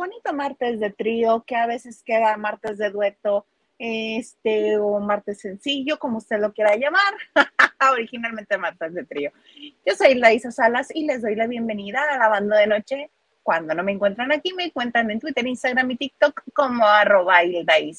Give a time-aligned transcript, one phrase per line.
[0.00, 3.44] bonito martes de trío, que a veces queda martes de dueto,
[3.78, 7.14] este, o martes sencillo, como usted lo quiera llamar.
[7.92, 9.30] Originalmente martes de trío.
[9.84, 13.10] Yo soy Laisa Salas y les doy la bienvenida a la banda de noche.
[13.42, 17.94] Cuando no me encuentran aquí, me encuentran en Twitter, Instagram y TikTok como arroba Y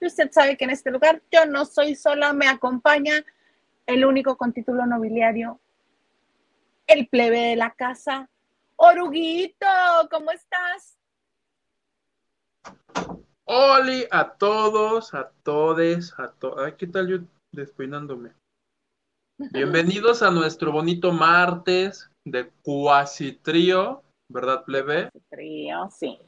[0.00, 3.24] usted sabe que en este lugar yo no soy sola, me acompaña
[3.86, 5.60] el único con título nobiliario,
[6.88, 8.28] el plebe de la casa,
[8.76, 9.66] Oruguito,
[10.10, 10.95] ¿cómo estás?
[13.44, 16.58] Hola a todos, a todes, a todos.
[16.64, 17.18] Ay, ¿qué tal yo
[17.52, 18.32] despeinándome?
[19.52, 25.10] Bienvenidos a nuestro bonito martes de Cuasi Trío, ¿verdad, plebe?
[25.30, 26.18] Trío, sí.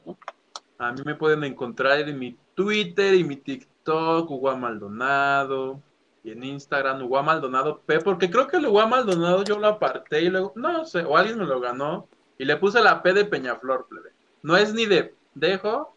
[0.77, 5.81] A mí me pueden encontrar en mi Twitter y mi TikTok, Hugo Maldonado,
[6.23, 10.21] y en Instagram, Hugo Maldonado P, porque creo que el Hugo Maldonado yo lo aparté
[10.21, 13.25] y luego, no sé, o alguien me lo ganó y le puse la P de
[13.25, 14.11] Peñaflor, plebe.
[14.41, 15.95] No es ni de dejo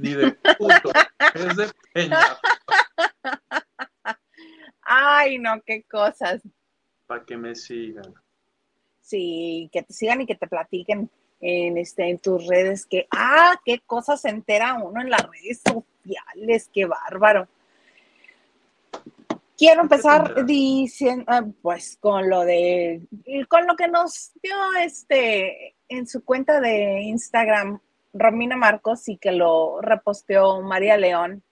[0.00, 0.90] ni de puto,
[1.34, 2.38] es de Peñaflor.
[4.82, 6.42] Ay, no, qué cosas.
[7.06, 8.14] Para que me sigan.
[9.00, 13.60] Sí, que te sigan y que te platiquen en, este, en tus redes que, ah,
[13.64, 17.48] qué cosas se entera uno en las redes sociales, qué bárbaro.
[19.56, 23.02] Quiero empezar diciendo, ah, pues con lo de,
[23.48, 27.80] con lo que nos dio este en su cuenta de Instagram
[28.12, 31.42] Romina Marcos y que lo reposteó María León.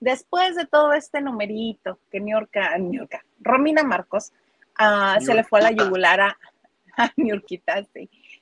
[0.00, 4.32] Después de todo este numerito que New York, Romina Marcos
[4.78, 6.38] ah, se le fue a la yugular a,
[6.96, 7.12] a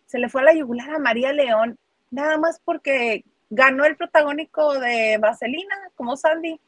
[0.06, 1.78] se le fue a la yugular a María León,
[2.10, 6.60] nada más porque ganó el protagónico de Vaselina, como Sandy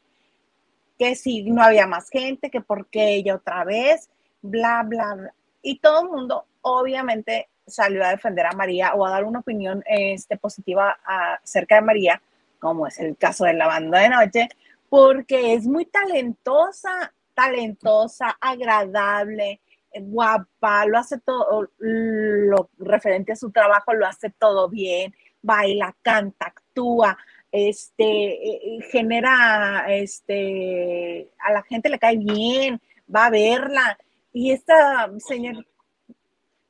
[0.97, 4.09] que si no había más gente, que por qué ella otra vez,
[4.41, 5.33] bla, bla, bla.
[5.61, 9.83] Y todo el mundo obviamente salió a defender a María o a dar una opinión
[9.87, 12.21] este, positiva acerca de María,
[12.59, 14.49] como es el caso de la banda de noche,
[14.89, 19.59] porque es muy talentosa, talentosa, agradable,
[19.93, 26.47] guapa, lo hace todo, lo referente a su trabajo, lo hace todo bien, baila, canta,
[26.47, 27.17] actúa,
[27.51, 32.81] este, eh, eh, genera, este, a la gente le cae bien,
[33.13, 33.97] va a verla.
[34.33, 35.65] Y esta señora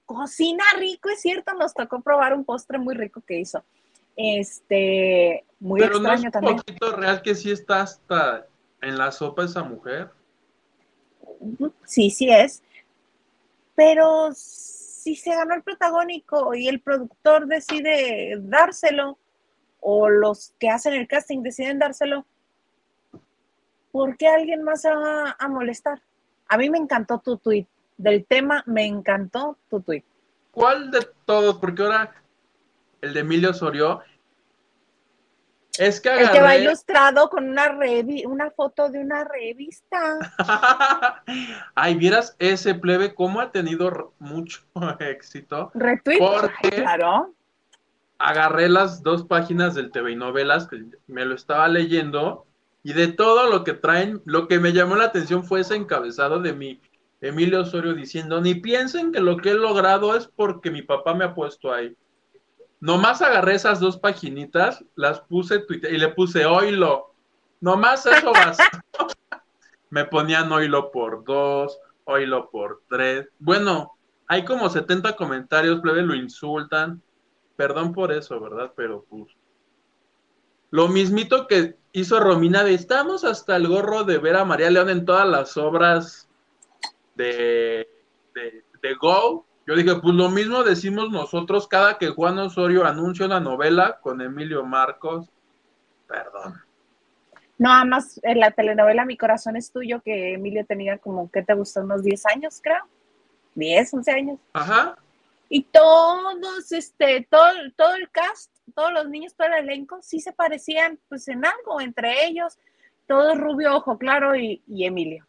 [0.08, 3.64] cocina rico, es cierto, nos tocó probar un postre muy rico que hizo.
[4.16, 6.54] Este, muy Pero extraño no es también.
[6.56, 8.48] un poquito real que sí está hasta
[8.82, 10.10] en la sopa esa mujer.
[11.86, 12.64] Sí, sí es.
[13.76, 19.20] Pero si se ganó el protagónico y el productor decide dárselo,
[19.80, 22.26] o los que hacen el casting deciden dárselo,
[23.92, 26.02] ¿por qué alguien más se va a molestar?
[26.48, 27.68] A mí me encantó tu tweet.
[27.98, 30.04] Del tema me encantó tu tweet.
[30.52, 31.58] ¿Cuál de todos?
[31.58, 32.14] Porque ahora
[33.02, 34.02] el de Emilio Osorio
[35.78, 36.26] es que agarré...
[36.26, 40.18] El que va ilustrado con una revi una foto de una revista.
[41.76, 44.62] Ay, vieras ese plebe cómo ha tenido mucho
[45.00, 45.72] éxito.
[45.76, 47.34] Retweet, Porque- claro.
[48.18, 52.46] agarré las dos páginas del TV y novelas que me lo estaba leyendo
[52.84, 56.40] y de todo lo que traen, lo que me llamó la atención fue ese encabezado
[56.40, 56.82] de mi
[57.22, 61.26] Emilio Osorio diciendo, ni piensen que lo que he logrado es porque mi papá me
[61.26, 61.96] ha puesto ahí.
[62.80, 67.16] Nomás agarré esas dos paginitas, las puse Twitter y le puse oilo.
[67.60, 68.64] Nomás eso bastó.
[69.90, 73.28] me ponían oilo por dos, oilo por tres.
[73.40, 73.98] Bueno,
[74.28, 77.02] hay como 70 comentarios, plebe, lo insultan.
[77.56, 78.74] Perdón por eso, ¿verdad?
[78.76, 79.36] Pero pues.
[80.70, 84.90] Lo mismito que hizo Romina de estamos hasta el gorro de ver a María León
[84.90, 86.27] en todas las obras
[87.18, 87.88] de,
[88.34, 89.46] de, de Go.
[89.66, 94.22] Yo dije, pues lo mismo decimos nosotros cada que Juan Osorio anuncia una novela con
[94.22, 95.30] Emilio Marcos.
[96.08, 96.62] Perdón.
[97.58, 101.54] No, además en la telenovela Mi corazón es tuyo, que Emilio tenía como, ¿qué te
[101.54, 101.82] gustó?
[101.82, 102.84] Unos 10 años, creo.
[103.56, 104.40] 10, 11 años.
[104.54, 104.96] Ajá.
[105.50, 110.34] Y todos, este, todo, todo el cast, todos los niños, todo el elenco, sí se
[110.34, 112.58] parecían, pues, en algo entre ellos.
[113.08, 115.27] Todo rubio, ojo claro y, y Emilio.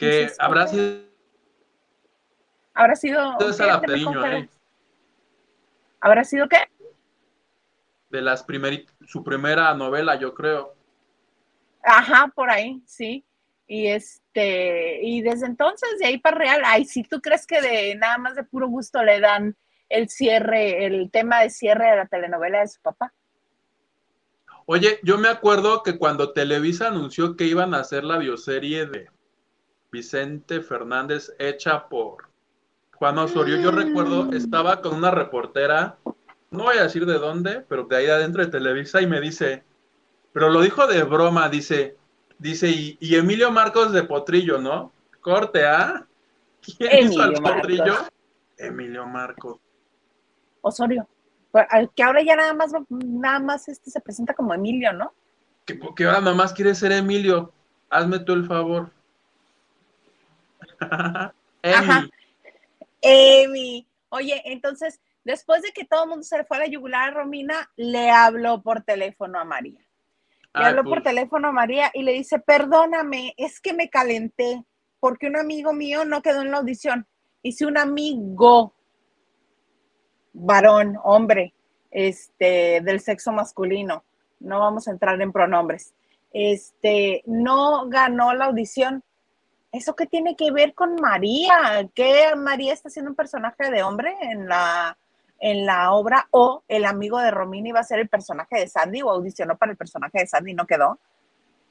[0.00, 1.10] Que habrá sido
[2.74, 3.36] ¿Habrá sido...
[4.24, 4.48] eh,
[6.00, 6.58] ¿Habrá sido qué?
[8.08, 10.74] de las primeri- su primera novela, yo creo.
[11.82, 13.24] Ajá, por ahí, sí.
[13.68, 17.94] Y este, y desde entonces, de ahí para real, ay, si tú crees que de
[17.94, 19.56] nada más de puro gusto le dan
[19.88, 23.12] el cierre, el tema de cierre de la telenovela de su papá.
[24.66, 29.08] Oye, yo me acuerdo que cuando Televisa anunció que iban a hacer la bioserie de
[29.90, 32.28] Vicente Fernández hecha por
[32.94, 33.76] Juan Osorio, yo Mm.
[33.76, 35.96] recuerdo, estaba con una reportera
[36.50, 39.62] no voy a decir de dónde, pero de ahí adentro de Televisa y me dice,
[40.32, 41.96] pero lo dijo de broma, dice,
[42.38, 44.92] dice, y, Emilio Marcos de Potrillo, ¿no?
[45.20, 46.06] Corte, ¿ah?
[46.60, 47.94] ¿Quién hizo al Potrillo?
[48.58, 49.58] Emilio Marcos.
[50.60, 51.06] Osorio.
[51.96, 55.12] Que ahora ya nada más, nada más este se presenta como Emilio, ¿no?
[55.64, 57.52] Que, que ahora nada más quiere ser Emilio.
[57.88, 58.90] Hazme tú el favor.
[61.62, 62.10] Emi.
[63.02, 63.86] Emi.
[64.10, 67.14] Oye, entonces, después de que todo el mundo se le fue a la yugular a
[67.14, 69.80] Romina, le habló por teléfono a María.
[70.54, 71.04] Le habló por pues.
[71.04, 74.64] teléfono a María y le dice, perdóname, es que me calenté
[74.98, 77.06] porque un amigo mío no quedó en la audición.
[77.42, 78.74] Y si un amigo,
[80.32, 81.54] varón, hombre,
[81.90, 84.04] este, del sexo masculino,
[84.40, 85.94] no vamos a entrar en pronombres,
[86.32, 89.02] este, no ganó la audición.
[89.72, 91.88] ¿Eso qué tiene que ver con María?
[91.94, 94.98] ¿Qué María está siendo un personaje de hombre en la,
[95.38, 96.26] en la obra?
[96.32, 99.72] ¿O el amigo de Romina iba a ser el personaje de Sandy o audicionó para
[99.72, 100.98] el personaje de Sandy y no quedó?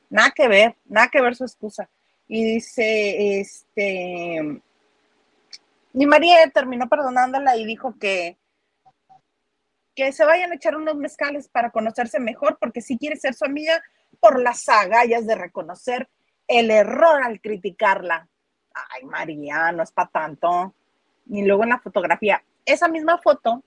[0.10, 1.90] Nada que ver, nada que ver su excusa.
[2.28, 4.62] Y dice, este,
[5.94, 8.38] y María terminó perdonándola y dijo que,
[9.94, 13.46] que se vayan a echar unos mezcales para conocerse mejor, porque si quiere ser su
[13.46, 13.81] amiga,
[14.19, 16.10] por las agallas de reconocer
[16.50, 18.28] el error al criticarla.
[18.74, 20.74] Ay, María, no es para tanto.
[21.30, 23.63] Y luego en la fotografía, esa misma foto,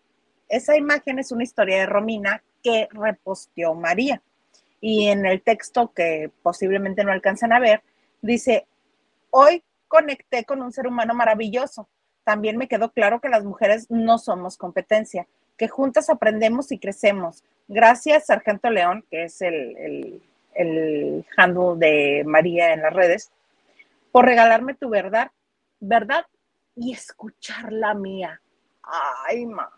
[0.49, 4.21] esa imagen es una historia de Romina que reposteó María.
[4.81, 7.83] Y en el texto que posiblemente no alcancen a ver,
[8.21, 8.67] dice,
[9.31, 11.89] hoy conecté con un ser humano maravilloso.
[12.25, 17.45] También me quedó claro que las mujeres no somos competencia, que juntas aprendemos y crecemos.
[17.69, 20.23] Gracias, Sargento León, que es el el
[21.37, 23.33] handle de María en las redes,
[24.11, 25.31] por regalarme tu verdad,
[25.81, 26.27] verdad
[26.77, 28.41] y escuchar la mía.
[28.83, 29.71] Ay, mana.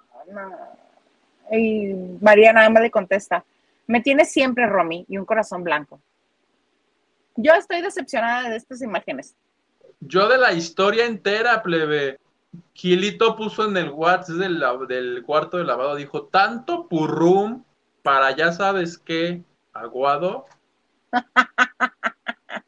[1.50, 3.44] Y María nada más le contesta,
[3.87, 6.00] me tiene siempre Romy y un corazón blanco.
[7.37, 9.35] Yo estoy decepcionada de estas imágenes.
[10.00, 12.19] Yo de la historia entera, plebe.
[12.73, 17.65] Gilito puso en el WhatsApp del, del cuarto de lavado, dijo, tanto purrum
[18.03, 19.43] para ya sabes qué,
[19.73, 20.47] aguado.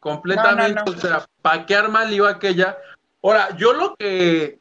[0.00, 2.78] Completamente, o sea, ¿para qué arma iba aquella?
[3.22, 4.58] Ahora, yo lo que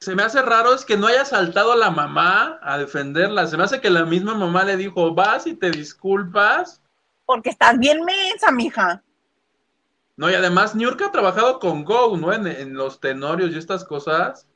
[0.00, 3.46] se me hace raro es que no haya saltado la mamá a defenderla.
[3.46, 6.82] Se me hace que la misma mamá le dijo, vas y te disculpas.
[7.26, 9.04] Porque estás bien mensa, mija.
[10.16, 12.32] No, y además Niurka ha trabajado con Go, ¿no?
[12.32, 14.48] En, en, los tenorios y estas cosas.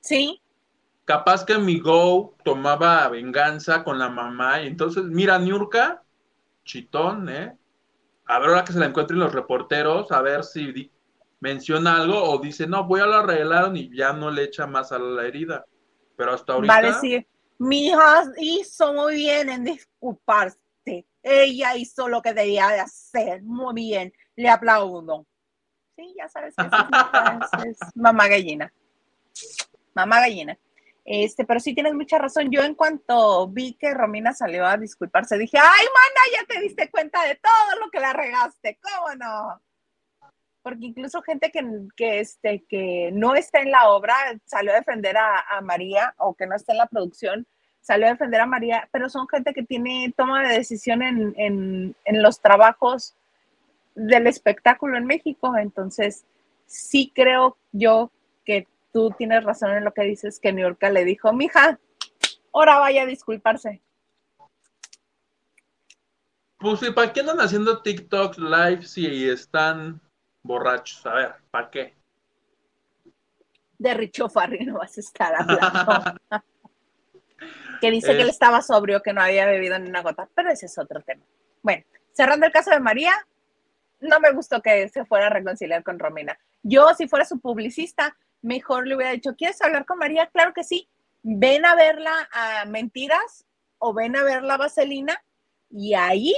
[0.00, 0.40] Sí
[1.10, 4.62] capaz que mi Go tomaba venganza con la mamá.
[4.62, 6.04] Y entonces, mira, Niurka,
[6.64, 7.58] chitón, ¿eh?
[8.26, 10.92] A ver ahora que se la encuentren los reporteros, a ver si
[11.40, 14.92] menciona algo o dice, no, voy a lo arreglaron y ya no le echa más
[14.92, 15.64] a la herida.
[16.14, 16.72] Pero hasta ahorita.
[16.72, 17.26] Va a decir,
[17.58, 20.60] mi hija hizo muy bien en disculparse.
[21.24, 23.42] Ella hizo lo que debía de hacer.
[23.42, 24.12] Muy bien.
[24.36, 25.26] Le aplaudo.
[25.96, 26.62] Sí, ya sabes que
[27.68, 28.72] es mamá gallina.
[29.92, 30.56] Mamá gallina.
[31.04, 32.50] Este, pero sí tienes mucha razón.
[32.50, 36.90] Yo en cuanto vi que Romina salió a disculparse, dije, ay, mana, ya te diste
[36.90, 39.60] cuenta de todo lo que la regaste, ¿cómo no?
[40.62, 41.64] Porque incluso gente que,
[41.96, 44.14] que, este, que no está en la obra
[44.44, 47.46] salió a defender a, María o que no está en la producción,
[47.80, 51.96] salió a defender a María, pero son gente que tiene toma de decisión en, en,
[52.04, 53.16] en los trabajos
[53.94, 55.56] del espectáculo en México.
[55.56, 56.24] Entonces,
[56.66, 58.10] sí creo yo
[58.92, 61.78] tú tienes razón en lo que dices que New le dijo, mija,
[62.52, 63.82] ahora vaya a disculparse.
[66.58, 70.00] Pues, ¿y para qué andan haciendo TikTok live si están
[70.42, 71.06] borrachos?
[71.06, 71.94] A ver, ¿para qué?
[73.78, 76.20] De Richo Farri no vas a estar hablando.
[77.80, 80.66] que dice que él estaba sobrio, que no había bebido ni una gota, pero ese
[80.66, 81.24] es otro tema.
[81.62, 81.82] Bueno,
[82.12, 83.12] cerrando el caso de María,
[84.00, 86.38] no me gustó que se fuera a reconciliar con Romina.
[86.62, 90.26] Yo, si fuera su publicista, mejor le hubiera dicho, ¿quieres hablar con María?
[90.26, 90.88] Claro que sí.
[91.22, 93.44] Ven a verla a Mentiras
[93.78, 95.22] o ven a ver la Vaselina
[95.70, 96.34] y ahí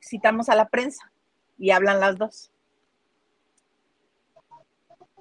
[0.00, 1.10] citamos a la prensa
[1.58, 2.50] y hablan las dos.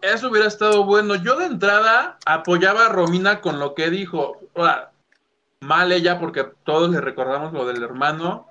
[0.01, 1.15] Eso hubiera estado bueno.
[1.15, 4.37] Yo de entrada apoyaba a Romina con lo que dijo.
[5.59, 8.47] mal ella porque todos le recordamos lo del hermano.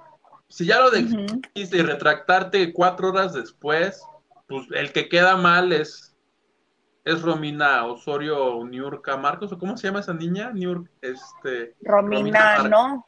[0.49, 4.03] Si ya lo dijiste y retractarte cuatro horas después,
[4.49, 6.16] pues el que queda mal es
[7.07, 10.51] es Romina Osorio Niurka Marcos, o cómo se llama esa niña?
[10.53, 13.07] Niur, este, Romina, no.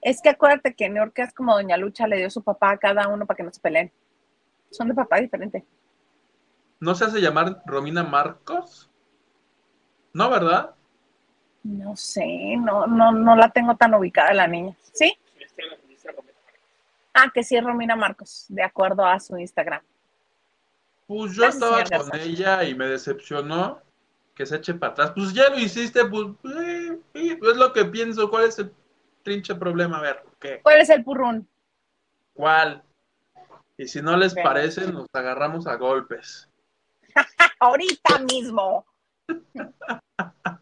[0.00, 3.06] Es que acuérdate que Niurka es como Doña Lucha, le dio su papá a cada
[3.06, 3.92] uno para que no se peleen.
[4.70, 5.62] Son de papá diferente.
[6.80, 8.90] ¿No se hace llamar Romina Marcos?
[10.14, 10.74] ¿No, verdad?
[11.64, 14.74] No sé, no, no, no la tengo tan ubicada la niña.
[14.92, 15.18] ¿Sí?
[17.12, 19.82] Ah, que sí es Romina Marcos, de acuerdo a su Instagram.
[21.08, 23.80] Pues yo estaba con ella y me decepcionó
[24.34, 25.12] que se eche para atrás.
[25.16, 28.28] Pues ya lo hiciste, pues, eh, eh, es lo que pienso.
[28.28, 28.70] ¿Cuál es el
[29.22, 29.98] trinche problema?
[29.98, 30.60] A ver, ¿qué?
[30.62, 31.48] ¿Cuál es el purrún?
[32.34, 32.82] ¿Cuál?
[33.78, 36.46] Y si no les parece, nos agarramos a golpes.
[37.58, 38.84] Ahorita mismo.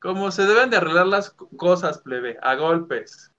[0.00, 3.30] Como se deben de arreglar las cosas, plebe, a golpes.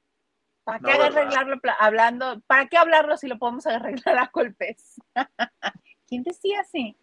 [0.66, 2.42] ¿Para qué arreglarlo hablando?
[2.46, 5.02] ¿Para qué hablarlo si lo podemos arreglar a golpes?
[6.08, 6.96] ¿Quién decía así?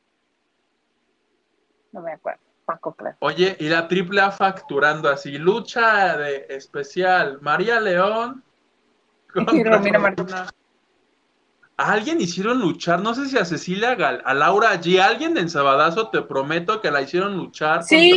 [1.92, 2.40] No me acuerdo.
[2.64, 3.16] Paco, claro.
[3.20, 8.42] Oye, y la triple A facturando así, lucha de especial, María León
[11.76, 13.00] ¿A alguien hicieron luchar?
[13.00, 17.02] No sé si a Cecilia, a Laura allí, alguien en Sabadazo, te prometo que la
[17.02, 17.82] hicieron luchar.
[17.82, 18.16] Sí,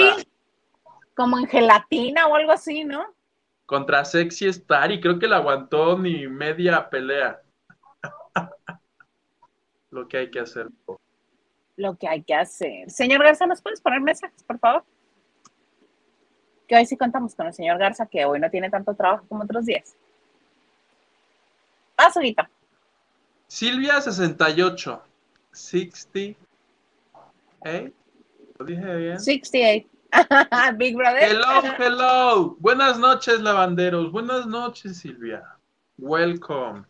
[1.15, 3.03] como en gelatina o algo así, ¿no?
[3.65, 7.41] Contra Sexy Star y creo que la aguantó ni media pelea.
[9.91, 10.67] Lo que hay que hacer.
[11.75, 12.89] Lo que hay que hacer.
[12.89, 14.83] Señor Garza, ¿nos puedes poner mensajes, por favor?
[16.67, 19.43] Que hoy sí contamos con el señor Garza, que hoy no tiene tanto trabajo como
[19.43, 19.95] otros días.
[21.95, 22.49] Ah, Suguita.
[23.47, 25.01] Silvia 68.
[25.51, 26.37] 68.
[28.59, 29.19] ¿Lo dije bien?
[29.19, 29.87] 68.
[30.77, 31.23] Big Brother.
[31.23, 32.55] Hello, hello.
[32.59, 34.11] Buenas noches, lavanderos.
[34.11, 35.43] Buenas noches, Silvia.
[35.97, 36.85] Welcome.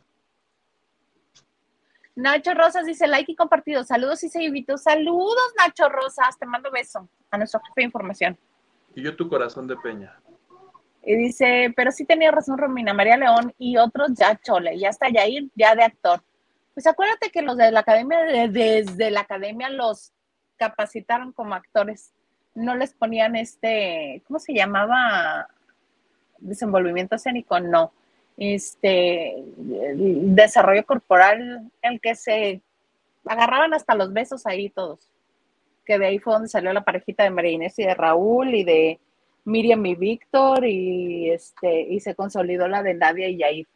[2.18, 3.84] Nacho Rosas dice like y compartido.
[3.84, 4.82] Saludos y seguiditos.
[4.82, 6.38] Saludos, Nacho Rosas.
[6.40, 8.38] Te mando beso a nuestro jefe de información.
[8.96, 10.20] Y yo tu corazón de peña.
[11.04, 15.10] Y dice, pero sí tenía razón Romina, María León y otros ya chole, ya está
[15.10, 16.24] Yair, ya de actor.
[16.74, 18.18] Pues acuérdate que los de la academia,
[18.50, 20.12] desde la academia los
[20.58, 22.14] capacitaron como actores.
[22.56, 25.50] No les ponían este, ¿cómo se llamaba?
[26.40, 27.94] Desenvolvimiento escénico, no.
[28.38, 32.62] Este, desarrollo corporal, el que se
[33.26, 35.10] agarraban hasta los besos ahí todos.
[35.86, 38.64] Que de ahí fue donde salió la parejita de María Inés y de Raúl y
[38.64, 39.00] de
[39.46, 43.68] Miriam y Víctor y este y se consolidó la de Nadia y Yair.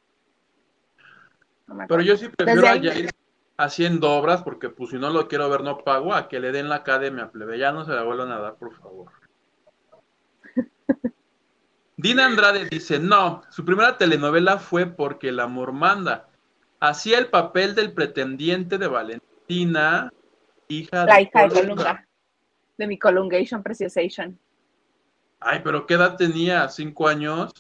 [1.88, 3.10] Pero yo sí prefiero a Yair
[3.58, 6.68] haciendo obras porque pues si no lo quiero ver no pago a que le den
[6.68, 9.12] la academia plebe, ya no se la vuelvan a dar por favor.
[12.02, 16.32] Dina Andrade dice, no, su primera telenovela fue porque el amor manda.
[16.80, 20.12] Hacía el papel del pretendiente de Valentina,
[20.68, 22.08] hija la de hija de Colunga,
[22.76, 24.40] de mi Colungation Preciosation.
[25.40, 26.68] Ay, pero ¿qué edad tenía?
[26.70, 27.52] ¿Cinco años?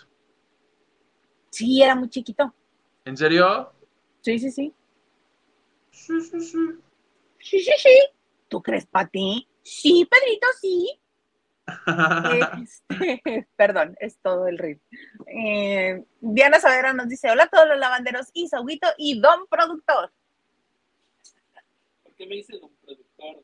[1.51, 2.51] Sí, era muy chiquito.
[3.05, 3.71] ¿En serio?
[4.21, 4.73] Sí, sí, sí.
[5.91, 6.57] Sí, sí, sí.
[7.37, 7.99] Sí, sí, sí.
[8.47, 9.47] ¿Tú crees, Pati?
[9.61, 10.99] Sí, Pedrito, sí.
[12.61, 14.83] Este, perdón, es todo el ritmo.
[15.27, 20.11] Eh, Diana Savera nos dice: Hola a todos los lavanderos, y Sauguito y Don Productor.
[22.03, 23.43] ¿Por qué me dice Don Productor?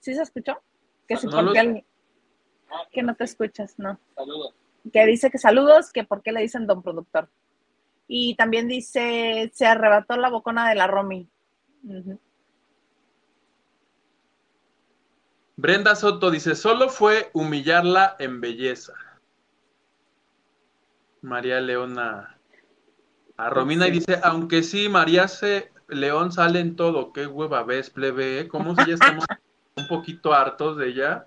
[0.00, 0.60] ¿Sí se escuchó?
[1.06, 1.52] Que se no
[2.90, 3.98] que no te escuchas, no.
[4.14, 4.54] Saludos.
[4.92, 7.28] Que dice que saludos, que por qué le dicen don productor.
[8.08, 11.28] Y también dice, se arrebató la bocona de la Romy.
[15.56, 18.94] Brenda Soto dice, solo fue humillarla en belleza.
[21.20, 22.38] María Leona
[23.36, 27.90] a Romina y dice, aunque sí, María se, León sale en todo, qué hueva ves,
[27.90, 29.24] plebe, ¿cómo si ya estamos
[29.76, 31.26] un poquito hartos de ella?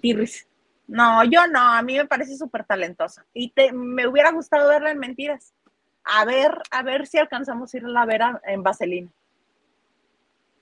[0.00, 0.46] Pirris.
[0.86, 3.24] No, yo no, a mí me parece súper talentosa.
[3.32, 5.54] Y te, me hubiera gustado verla en Mentiras.
[6.02, 9.08] A ver, a ver si alcanzamos a ir a la vera en Vaselina.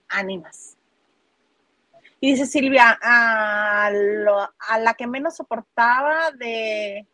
[0.08, 0.77] Ánimas.
[2.20, 7.06] Y dice Silvia, a, a la que menos soportaba de...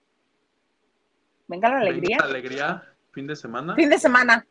[1.46, 2.16] Venga la alegría.
[2.16, 2.82] Venga la alegría,
[3.12, 3.74] fin de semana.
[3.74, 4.46] Fin de semana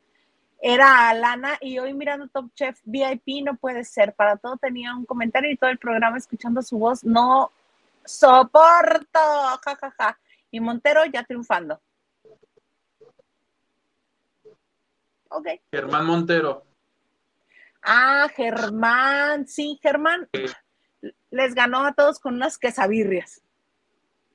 [0.65, 4.13] era Alana y hoy mirando Top Chef VIP no puede ser.
[4.13, 7.03] Para todo tenía un comentario y todo el programa escuchando su voz.
[7.03, 7.51] No
[8.05, 9.19] soporto,
[9.61, 9.91] jajaja.
[9.91, 10.19] Ja, ja.
[10.51, 11.81] Y Montero ya triunfando.
[15.27, 15.47] Ok.
[15.69, 16.63] Germán Montero.
[17.83, 20.29] Ah, Germán, sí, Germán.
[21.31, 23.41] Les ganó a todos con unas quesabirrias.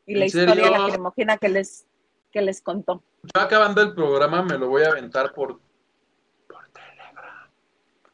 [0.06, 1.86] Y la historia la que les,
[2.30, 3.02] que les contó.
[3.22, 5.60] Yo acabando el programa me lo voy a aventar por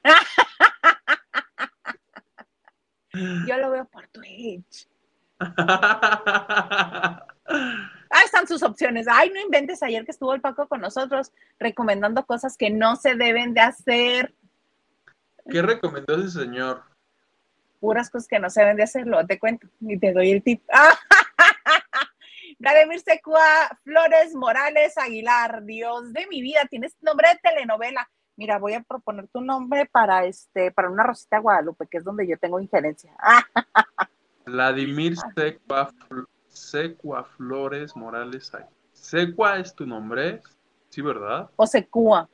[3.47, 4.89] Yo lo veo por Twitch.
[8.11, 9.07] Ahí están sus opciones.
[9.11, 13.15] Ay, no inventes ayer que estuvo el Paco con nosotros recomendando cosas que no se
[13.15, 14.35] deben de hacer.
[15.49, 16.83] ¿Qué recomendó ese señor?
[17.85, 20.43] puras cosas que no se deben de hacer, luego te cuento y te doy el
[20.43, 20.63] tip.
[22.59, 23.43] Vladimir Secua
[23.83, 28.09] Flores Morales Aguilar, Dios de mi vida, tienes nombre de telenovela.
[28.37, 32.27] Mira, voy a proponer tu nombre para este, para una Rosita Guadalupe, que es donde
[32.27, 33.13] yo tengo injerencia.
[34.47, 35.93] Vladimir Secua,
[36.49, 38.73] Secua Flores Morales Aguilar.
[38.93, 40.41] Secua es tu nombre,
[40.89, 41.51] sí, ¿verdad?
[41.57, 42.31] O Secua.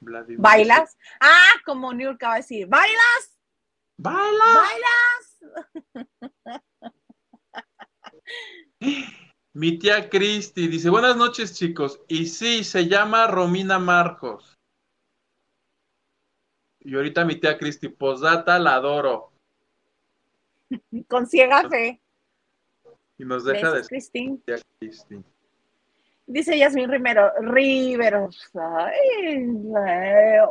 [0.00, 0.96] Vladimir ¿Bailas?
[1.20, 3.38] Ah, como Niurka va a decir, ¿bailas?
[3.96, 4.44] ¡Baila!
[4.54, 5.38] ¿Bailas?
[9.54, 12.00] Mi tía Cristi dice, buenas noches chicos.
[12.06, 14.56] Y sí, se llama Romina Marcos.
[16.80, 19.32] Y ahorita mi tía Cristi, posdata, la adoro.
[21.08, 22.00] Con ciega fe.
[23.18, 24.42] Y nos deja Besos, de Cristín.
[24.42, 25.24] tía Cristi.
[26.30, 28.50] Dice Yasmin Rimero, Riveros.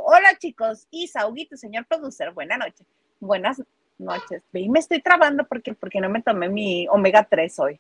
[0.04, 2.88] Hola chicos, Isa, Huguito, señor producer, buenas noches.
[3.20, 3.62] Buenas
[4.00, 4.42] noches.
[4.52, 7.80] Ve, y me estoy trabando porque, porque no me tomé mi omega 3 hoy.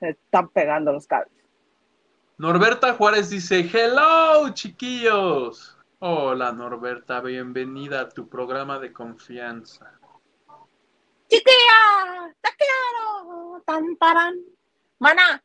[0.00, 1.32] Se están pegando los cables.
[2.38, 5.78] Norberta Juárez dice, hello chiquillos.
[6.00, 9.92] Hola Norberta, bienvenida a tu programa de confianza.
[11.28, 12.34] ¡Chiquilla!
[12.40, 13.62] ¡Te quiero!
[13.64, 13.96] ¡Tan!
[14.98, 15.44] Mana,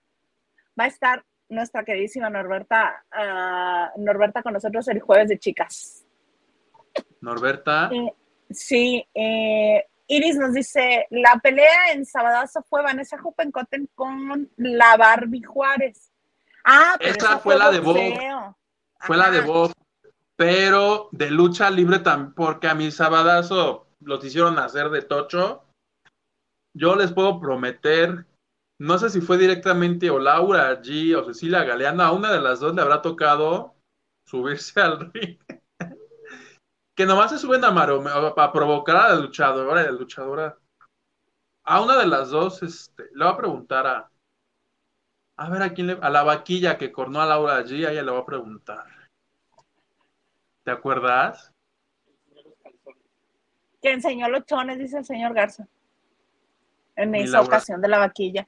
[0.80, 6.06] va a estar nuestra queridísima Norberta, ah, Norberta con nosotros el jueves de chicas.
[7.22, 8.14] Norberta, Eh,
[8.50, 15.44] sí, eh, Iris nos dice, la pelea en Sabadazo fue Vanessa Huppencotten con la Barbie
[15.44, 16.12] Juárez.
[16.66, 17.98] Ah, pero Esa fue la de Bob.
[19.00, 19.42] fue la de.
[19.42, 19.72] Bob,
[20.36, 25.64] pero de lucha libre también, porque a mi sabadazo los hicieron hacer de tocho.
[26.74, 28.26] Yo les puedo prometer,
[28.82, 32.60] no sé si fue directamente o Laura G o Cecilia Galeano, a una de las
[32.60, 33.76] dos le habrá tocado
[34.26, 35.38] subirse al ring.
[36.96, 38.04] que nomás se suben a, maro-
[38.38, 40.58] a provocar a la luchadora y la luchadora.
[41.64, 44.12] A una de las dos, este, le va a preguntar a,
[45.38, 48.02] a ver a quién le, a la vaquilla que cornó a Laura allí, a ella
[48.02, 48.86] le va a preguntar.
[50.64, 51.52] ¿Te acuerdas?
[53.80, 55.68] Que enseñó los chones, dice el señor Garza.
[56.96, 57.48] En esa Laura.
[57.48, 58.48] ocasión de la vaquilla.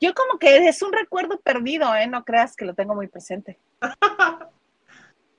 [0.00, 2.06] Yo como que es un recuerdo perdido, ¿eh?
[2.06, 3.58] No creas que lo tengo muy presente.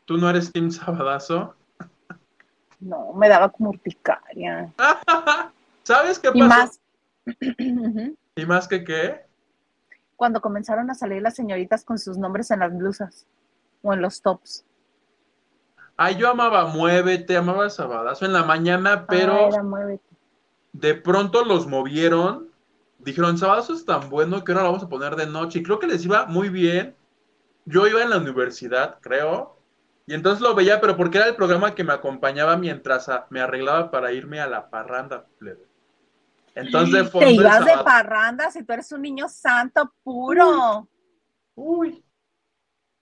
[0.06, 1.56] ¿Tú no eres Team Sabadazo?
[2.80, 4.72] No, me daba como urticaria.
[5.84, 6.50] ¿Sabes qué Y pasó?
[6.50, 6.80] más,
[7.26, 8.16] Ujú.
[8.36, 9.26] ¿Y más que qué?
[10.16, 13.28] cuando comenzaron a salir las señoritas con sus nombres en las blusas
[13.84, 14.66] o en los tops.
[15.96, 20.04] Ay, yo amaba Muévete, amaba Sabadazo en la mañana, pero Ah, era muévete.
[20.74, 22.47] de pronto los movieron.
[23.00, 25.60] Dijeron, Sabadazo es tan bueno que ahora lo vamos a poner de noche.
[25.60, 26.96] Y creo que les iba muy bien.
[27.66, 29.58] Yo iba en la universidad, creo.
[30.06, 33.42] Y entonces lo veía, pero porque era el programa que me acompañaba mientras ah, me
[33.42, 35.26] arreglaba para irme a la parranda.
[35.38, 35.68] plebe.
[36.56, 40.90] Entonces de fondo Te ibas de parranda si tú eres un niño santo puro.
[41.56, 42.04] Uy.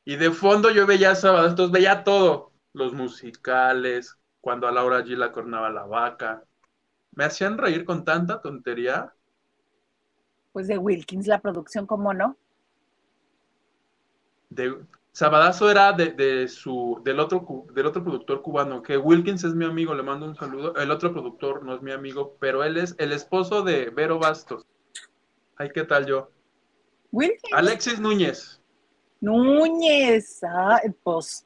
[0.04, 2.52] Y de fondo yo veía sábado, entonces veía todo.
[2.74, 6.44] Los musicales, cuando a Laura G la cornaba la vaca.
[7.12, 9.14] Me hacían reír con tanta tontería.
[10.56, 12.38] Pues de Wilkins la producción, ¿cómo no?
[14.50, 14.74] De,
[15.12, 19.66] Sabadazo era de, de su, del otro, del otro productor cubano, que Wilkins es mi
[19.66, 20.74] amigo, le mando un saludo.
[20.78, 24.66] El otro productor no es mi amigo, pero él es el esposo de Vero Bastos.
[25.58, 26.32] Ay, ¿qué tal yo?
[27.12, 27.54] Wilkins.
[27.54, 28.62] Alexis Núñez.
[29.20, 30.40] Núñez.
[30.48, 31.46] Ah, pues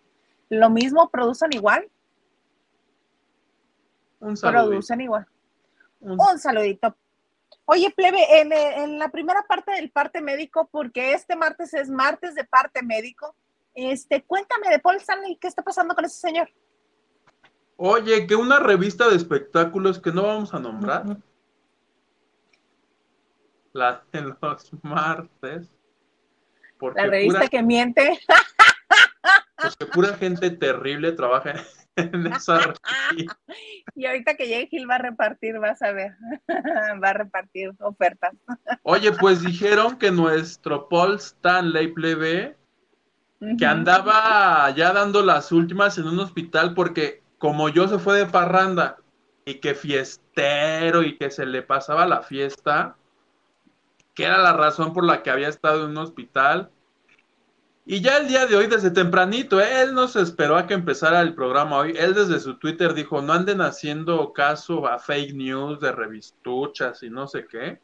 [0.49, 1.89] lo mismo, producen igual.
[4.19, 4.67] Un saludo.
[4.67, 5.25] Producen igual.
[5.99, 6.95] Un saludito.
[7.71, 12.33] Oye, plebe, en, en la primera parte del parte médico, porque este martes es martes
[12.33, 13.35] de parte médico,
[13.75, 16.49] este, cuéntame de Paul Stanley, ¿qué está pasando con ese señor?
[17.77, 21.17] Oye, que una revista de espectáculos que no vamos a nombrar.
[23.71, 25.71] La de los martes.
[26.79, 28.19] Porque La revista pura, que miente.
[29.61, 31.53] porque pura gente terrible trabaja
[31.95, 32.73] en esa.
[33.95, 36.15] Y ahorita que llegue Gil va a repartir, vas a ver,
[37.03, 38.33] va a repartir ofertas.
[38.83, 42.55] Oye, pues dijeron que nuestro Paul Stanley plebe,
[43.57, 48.25] que andaba ya dando las últimas en un hospital porque como yo se fue de
[48.25, 48.97] parranda
[49.45, 52.95] y que fiestero y que se le pasaba la fiesta,
[54.13, 56.69] que era la razón por la que había estado en un hospital.
[57.91, 61.21] Y ya el día de hoy, desde tempranito, él no se esperó a que empezara
[61.21, 61.95] el programa hoy.
[61.97, 67.09] Él desde su Twitter dijo, no anden haciendo caso a fake news de revistuchas y
[67.09, 67.79] no sé qué.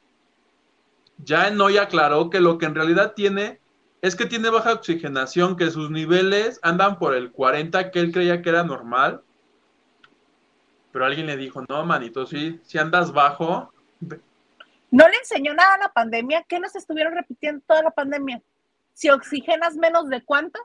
[1.18, 3.60] Ya en hoy aclaró que lo que en realidad tiene
[4.04, 8.44] es que tiene baja oxigenación, que sus niveles andan por el 40, que él creía
[8.44, 9.24] que era normal.
[10.92, 13.74] Pero alguien le dijo, no, manito, si andas bajo,
[14.92, 16.46] No le enseñó nada a la pandemia.
[16.48, 18.40] ¿Qué nos estuvieron repitiendo toda la pandemia?
[18.96, 20.58] Si oxigenas menos de cuánto,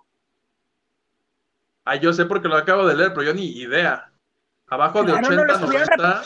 [1.85, 4.13] ay, yo sé porque lo acabo de leer, pero yo ni idea.
[4.69, 6.23] Abajo de Claro, no lo 80, estuvieron 90,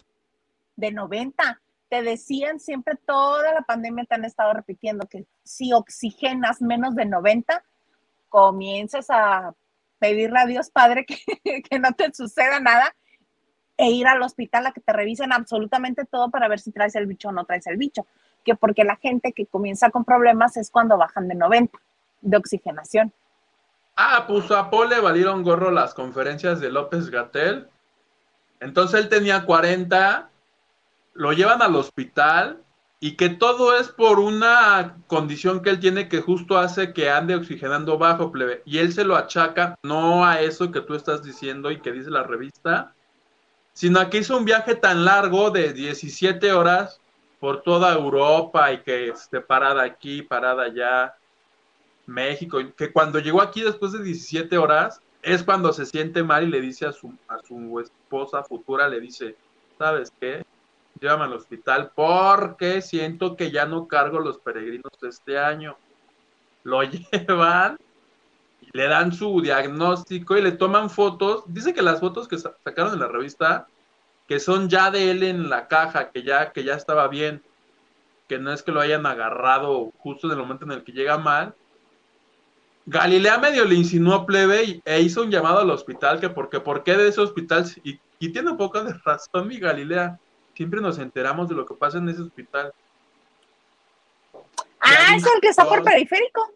[0.76, 1.62] de 90.
[1.88, 7.06] Te decían siempre toda la pandemia te han estado repitiendo que si oxigenas menos de
[7.06, 7.64] 90,
[8.28, 9.54] comienzas a
[9.98, 11.06] pedirle a Dios Padre
[11.42, 12.94] que, que no te suceda nada
[13.78, 17.06] e ir al hospital a que te revisen absolutamente todo para ver si traes el
[17.06, 18.06] bicho o no traes el bicho.
[18.44, 21.78] Que porque la gente que comienza con problemas es cuando bajan de 90
[22.24, 23.12] de oxigenación.
[23.96, 27.68] Ah, pues a Paul le valieron gorro las conferencias de López Gatel.
[28.58, 30.30] Entonces él tenía 40,
[31.14, 32.60] lo llevan al hospital
[32.98, 37.37] y que todo es por una condición que él tiene que justo hace que ande
[37.37, 38.62] oxigenando bajo, plebe.
[38.64, 42.10] Y él se lo achaca no a eso que tú estás diciendo y que dice
[42.10, 42.94] la revista,
[43.74, 47.00] sino a que hizo un viaje tan largo de 17 horas
[47.38, 51.14] por toda Europa y que esté parada aquí, parada allá,
[52.06, 56.50] México, que cuando llegó aquí después de 17 horas, es cuando se siente mal y
[56.50, 59.38] le dice a su, a su esposa futura, le dice,
[59.78, 60.44] ¿sabes qué?
[61.00, 65.80] Llévame al hospital porque siento que ya no cargo los peregrinos de este año.
[66.64, 67.78] Lo llevan,
[68.72, 71.44] le dan su diagnóstico y le toman fotos.
[71.46, 73.68] Dice que las fotos que sa- sacaron en la revista,
[74.26, 77.42] que son ya de él en la caja, que ya, que ya estaba bien,
[78.28, 81.18] que no es que lo hayan agarrado justo en el momento en el que llega
[81.18, 81.56] mal.
[82.87, 86.83] Galilea medio le insinuó plebe y- e hizo un llamado al hospital, que porque por
[86.85, 90.18] qué de ese hospital, y, y tiene un poco de razón mi Galilea,
[90.55, 92.73] siempre nos enteramos de lo que pasa en ese hospital.
[94.81, 96.53] Ah, es el que está por periférico.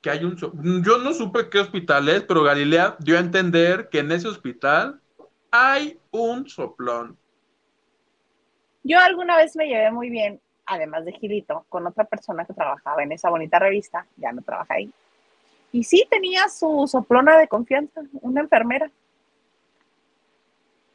[0.00, 0.36] que hay un...
[0.84, 5.00] Yo no supe qué hospital es, pero Galilea dio a entender que en ese hospital
[5.50, 7.18] hay un soplón.
[8.84, 13.02] Yo alguna vez me llevé muy bien, además de Gilito, con otra persona que trabajaba
[13.02, 14.90] en esa bonita revista, ya no trabaja ahí.
[15.72, 18.90] Y sí tenía su soplona de confianza, una enfermera.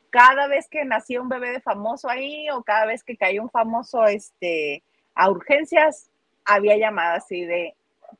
[0.09, 3.49] Cada vez que nacía un bebé de famoso ahí o cada vez que caía un
[3.49, 4.81] famoso este,
[5.13, 6.09] a urgencias,
[6.45, 7.75] había llamadas así de,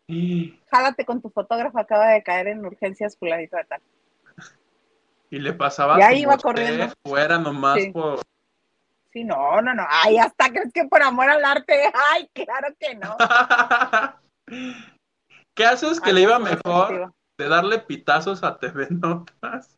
[0.08, 3.82] Y jálate con tu fotógrafo, acaba de caer en urgencias fulanito de tal.
[5.30, 6.88] le pasaba Ya iba corriendo.
[7.04, 7.92] fuera nomás Sí.
[7.92, 8.20] por...
[9.24, 9.86] No, no, no.
[9.90, 11.92] Ay, hasta crees que por amor al arte.
[12.12, 13.18] Ay, claro que no.
[15.56, 19.78] ¿Qué haces que le iba mejor de darle pitazos a TV Notas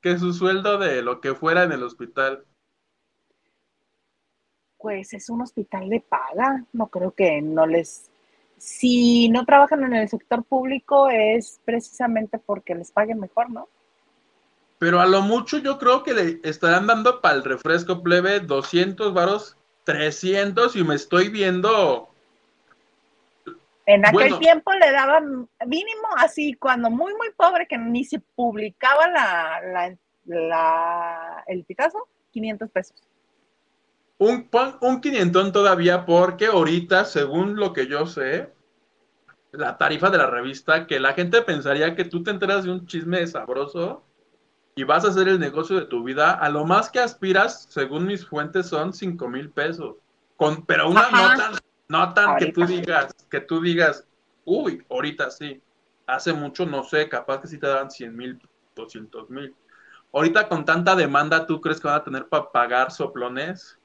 [0.00, 2.44] que su sueldo de lo que fuera en el hospital?
[4.78, 6.64] Pues es un hospital de paga.
[6.72, 8.10] No creo que no les.
[8.56, 13.68] Si no trabajan en el sector público es precisamente porque les paguen mejor, ¿no?
[14.78, 19.12] Pero a lo mucho yo creo que le estarán dando para el refresco plebe 200
[19.12, 22.08] varos, 300 y me estoy viendo...
[23.86, 24.38] En aquel Bueno.
[24.38, 29.96] tiempo le daban mínimo así, cuando muy, muy pobre, que ni se publicaba la, la,
[30.26, 33.02] la- el pitazo, 500 pesos.
[34.18, 34.48] Un,
[34.82, 38.52] un quinientón todavía porque ahorita, según lo que yo sé,
[39.52, 42.86] la tarifa de la revista, que la gente pensaría que tú te enteras de un
[42.86, 44.02] chisme sabroso
[44.78, 48.06] y vas a hacer el negocio de tu vida, a lo más que aspiras, según
[48.06, 49.96] mis fuentes, son cinco mil pesos.
[50.36, 51.20] Con, pero una Ajá.
[51.20, 51.52] no tan,
[51.88, 54.06] no tan que tú digas, que tú digas,
[54.44, 55.60] uy, ahorita sí.
[56.06, 58.40] Hace mucho, no sé, capaz que sí te daban 100 mil,
[58.76, 59.52] 200 mil.
[60.12, 63.76] Ahorita con tanta demanda, ¿tú crees que van a tener para pagar soplones?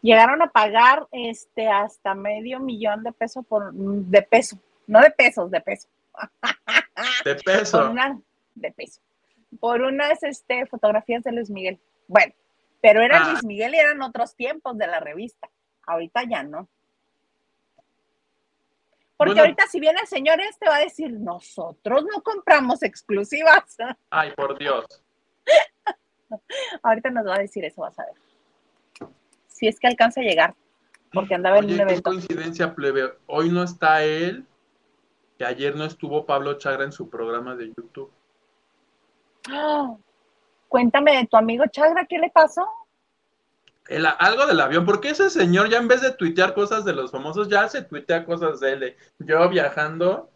[0.00, 5.50] Llegaron a pagar este hasta medio millón de pesos por de peso, no de pesos,
[5.50, 5.86] de peso.
[7.26, 7.90] De peso.
[7.90, 8.18] una
[8.54, 9.02] de peso.
[9.60, 11.80] Por unas este, fotografías de Luis Miguel.
[12.08, 12.32] Bueno,
[12.80, 13.30] pero era Ah.
[13.30, 15.48] Luis Miguel y eran otros tiempos de la revista.
[15.86, 16.68] Ahorita ya no.
[19.16, 19.42] Porque Bueno.
[19.42, 23.76] ahorita si viene el señor este va a decir, nosotros no compramos exclusivas.
[24.10, 24.84] Ay, por Dios.
[26.82, 29.10] ahorita nos va a decir eso, vas a ver.
[29.46, 30.54] Si es que alcanza a llegar,
[31.12, 32.10] porque andaba en Oye, un qué evento.
[32.10, 33.12] coincidencia, plebe.
[33.26, 34.44] Hoy no está él,
[35.38, 38.10] que ayer no estuvo Pablo Chagra en su programa de YouTube.
[39.50, 39.94] ¡Ah!
[40.68, 42.66] Cuéntame de tu amigo Chagra, ¿qué le pasó?
[43.88, 47.10] El- algo del avión, porque ese señor ya en vez de tuitear cosas de los
[47.10, 48.96] famosos, ya se tuitea cosas de él.
[49.18, 50.30] Yo viajando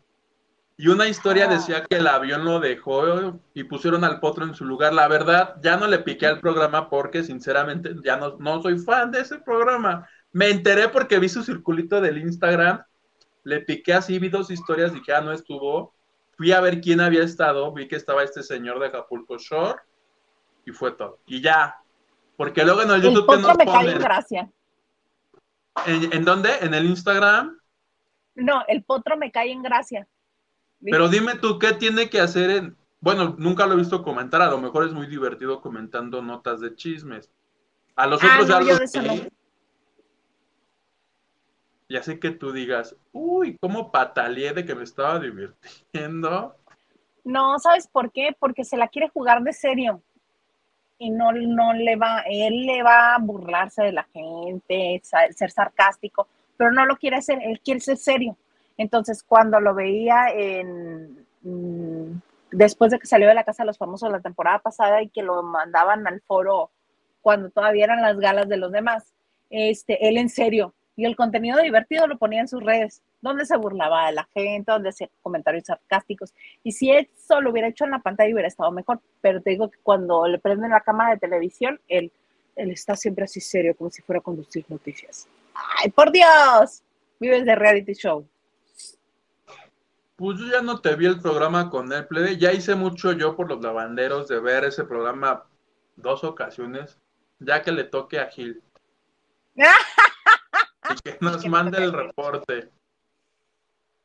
[0.77, 1.55] y una historia Ah.
[1.55, 4.93] decía que el avión lo dejó y pusieron al potro en su lugar.
[4.93, 9.11] La verdad, ya no le piqué al programa porque sinceramente ya no, no soy fan
[9.11, 10.07] de ese programa.
[10.31, 12.85] Me enteré porque vi su circulito del Instagram,
[13.45, 15.95] le piqué así, vi dos historias, dije, ah, no estuvo.
[16.39, 19.81] Fui a ver quién había estado, vi que estaba este señor de Acapulco Shore
[20.65, 21.19] y fue todo.
[21.27, 21.77] Y ya.
[22.37, 23.99] Porque luego en el El YouTube que potro nos me cae en ponen.
[23.99, 24.51] gracia.
[25.87, 26.51] ¿En, en dónde?
[26.61, 27.59] ¿En el Instagram?
[28.37, 30.07] No, el potro me cae en gracia.
[30.81, 32.77] Pero dime tú, ¿qué tiene que hacer en...
[33.01, 36.77] Bueno, nunca lo he visto comentar, a lo mejor es muy divertido comentando notas de
[36.77, 37.31] chismes.
[37.97, 39.29] A los Ah, otros no, ya los no.
[41.89, 46.55] Ya sé que tú digas, uy, cómo pataleé de que me estaba divirtiendo.
[47.25, 48.37] No, ¿sabes por qué?
[48.39, 50.03] Porque se la quiere jugar de serio.
[50.99, 56.27] Y no, no le va, él le va a burlarse de la gente, ser sarcástico,
[56.57, 58.37] pero no lo quiere hacer, él quiere ser serio.
[58.77, 62.21] Entonces, cuando lo veía en, mm,
[62.51, 65.23] después de que salió de la Casa de los Famosos la temporada pasada y que
[65.23, 66.71] lo mandaban al foro
[67.21, 69.13] cuando todavía eran las galas de los demás,
[69.51, 73.57] este, él en serio, y el contenido divertido lo ponía en sus redes, donde se
[73.57, 76.35] burlaba de la gente, donde hacía comentarios sarcásticos.
[76.65, 79.71] Y si eso lo hubiera hecho en la pantalla hubiera estado mejor, pero te digo
[79.71, 82.11] que cuando le prenden la cámara de televisión, él,
[82.57, 85.29] él está siempre así serio, como si fuera a conducir noticias.
[85.55, 86.83] ¡Ay, por Dios!
[87.21, 88.27] Vives de reality show.
[90.17, 92.39] Pues yo ya no te vi el programa con él, plebe.
[92.39, 95.45] Ya hice mucho yo por los lavanderos de ver ese programa
[95.95, 96.99] dos ocasiones,
[97.39, 98.61] ya que le toque a Gil.
[101.05, 102.71] que nos mande el reporte.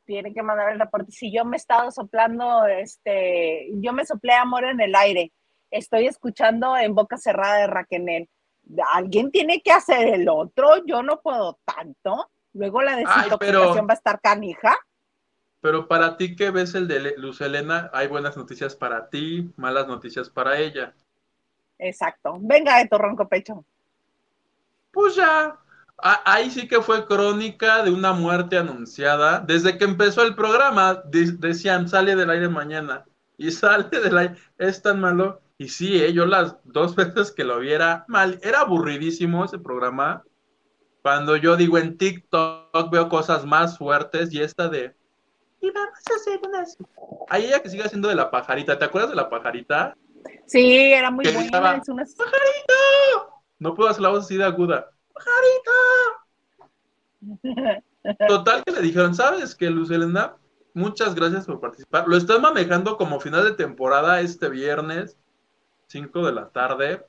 [0.06, 1.12] Tiene que mandar el reporte.
[1.12, 5.32] Si yo me he estado soplando, este, yo me soplé amor en el aire.
[5.72, 8.30] Estoy escuchando en boca cerrada de Raquenel.
[8.94, 10.86] Alguien tiene que hacer el otro.
[10.86, 12.30] Yo no puedo tanto.
[12.54, 14.78] Luego la desintoxicación pero- va a estar canija.
[15.62, 19.88] Pero para ti que ves el de Luz Helena, hay buenas noticias para ti, malas
[19.88, 20.94] noticias para ella.
[21.80, 22.38] Exacto.
[22.42, 23.64] Venga de tu ronco pecho.
[24.92, 25.58] Pues ya,
[25.98, 29.40] ahí sí que fue crónica de una muerte anunciada.
[29.40, 33.06] Desde que empezó el programa, de- decían, sale del aire mañana.
[33.38, 35.42] Y sale del aire, es tan malo.
[35.58, 40.24] Y sí, eh, yo las dos veces que lo viera mal, era aburridísimo ese programa.
[41.02, 44.96] Cuando yo digo en TikTok veo cosas más fuertes y esta de...
[45.60, 46.78] Y vamos a hacer unas...
[47.30, 48.78] Hay ella que sigue haciendo de la pajarita.
[48.80, 49.96] ¿Te acuerdas de la pajarita?
[50.46, 51.46] Sí, era muy Que buena.
[51.46, 52.04] estaba- una-
[53.60, 54.90] No puedo hacer la voz así de aguda.
[58.28, 60.36] Total que le dijeron, ¿sabes qué, Luz Helena?
[60.74, 62.08] Muchas gracias por participar.
[62.08, 65.18] Lo estás manejando como final de temporada este viernes,
[65.88, 67.06] 5 de la tarde.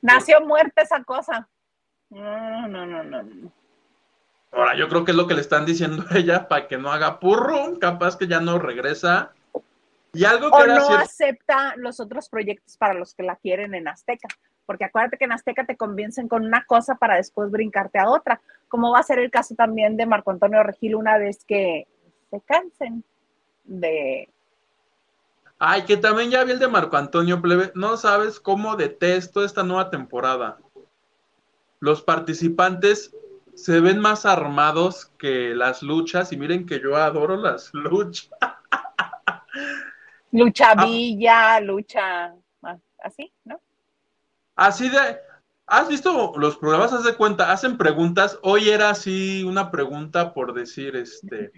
[0.00, 1.48] Nació muerta esa cosa.
[2.10, 3.52] No, no, no, no.
[4.52, 6.92] Ahora, yo creo que es lo que le están diciendo a ella para que no
[6.92, 9.32] haga purro, capaz que ya no regresa.
[10.12, 13.74] Y algo que O no cierto, acepta los otros proyectos para los que la quieren
[13.74, 14.28] en Azteca.
[14.66, 18.40] Porque acuérdate que en Azteca te convencen con una cosa para después brincarte a otra.
[18.68, 21.86] Como va a ser el caso también de Marco Antonio Regil una vez que
[22.30, 23.04] se cansen
[23.64, 24.28] de...
[25.58, 27.72] Ay, que también ya vi el de Marco Antonio Plebe.
[27.74, 30.58] No sabes cómo detesto esta nueva temporada.
[31.80, 33.14] Los participantes
[33.54, 38.30] se ven más armados que las luchas y miren que yo adoro las luchas.
[40.32, 40.84] Lucha Ah.
[40.84, 42.34] Villa, lucha...
[42.62, 43.60] ah, Así, ¿no?
[44.56, 45.18] Así de,
[45.66, 46.92] ¿has visto los programas?
[46.92, 48.38] Haz de cuenta, hacen preguntas.
[48.42, 51.52] Hoy era así una pregunta por decir, este,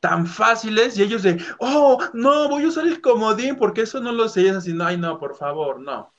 [0.00, 4.12] tan fáciles y ellos de, oh, no, voy a usar el comodín porque eso no
[4.12, 4.42] lo sé.
[4.42, 6.12] Y es así, no, ay, no, por favor, no.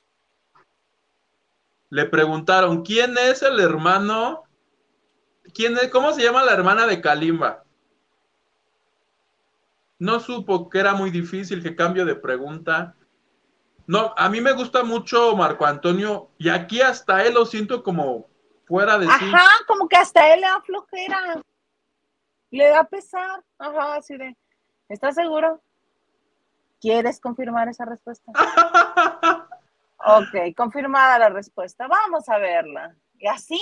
[1.89, 4.43] Le preguntaron, ¿quién es el hermano?
[5.53, 7.63] ¿Quién es, ¿Cómo se llama la hermana de Kalimba?
[9.99, 12.96] No supo que era muy difícil, que cambio de pregunta.
[13.87, 18.27] No, a mí me gusta mucho Marco Antonio y aquí hasta él lo siento como
[18.65, 19.11] fuera de sí.
[19.13, 21.41] Ajá, como que hasta él le da flojera.
[22.51, 23.43] Le da pesar.
[23.57, 24.35] Ajá, así de.
[24.89, 25.61] ¿Estás seguro?
[26.81, 28.31] ¿Quieres confirmar esa respuesta?
[29.99, 31.87] Ok, confirmada la respuesta.
[31.87, 32.95] Vamos a verla.
[33.17, 33.59] Y así.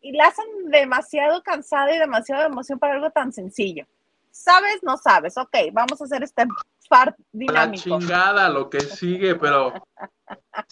[0.00, 3.86] Y la hacen demasiado cansada y demasiado emoción para algo tan sencillo.
[4.30, 4.82] ¿Sabes?
[4.82, 5.36] No sabes.
[5.36, 6.46] Ok, vamos a hacer este
[6.88, 7.82] par La dinámico.
[7.84, 9.72] chingada, lo que sigue, pero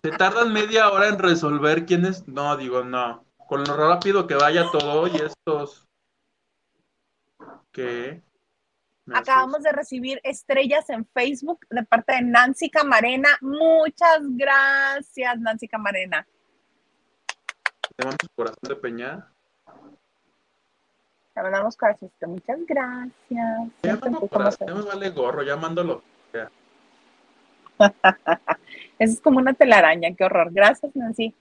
[0.03, 2.27] se tardan media hora en resolver quién es.
[2.27, 3.25] No, digo, no.
[3.49, 5.87] Con lo rápido que vaya todo y estos.
[7.73, 8.23] ¿Qué?
[9.07, 13.31] Me Acabamos de recibir estrellas en Facebook de parte de Nancy Camarena.
[13.41, 16.27] Muchas gracias, Nancy Camarena.
[17.97, 19.33] Te mando corazón de peña.
[21.43, 22.29] Mandamos corazoncito.
[22.29, 23.71] Muchas gracias.
[23.83, 26.03] Ya mando corazón, me vale gorro, ya mándalo.
[28.99, 30.49] Eso es como una telaraña, qué horror.
[30.53, 31.35] Gracias, Nancy.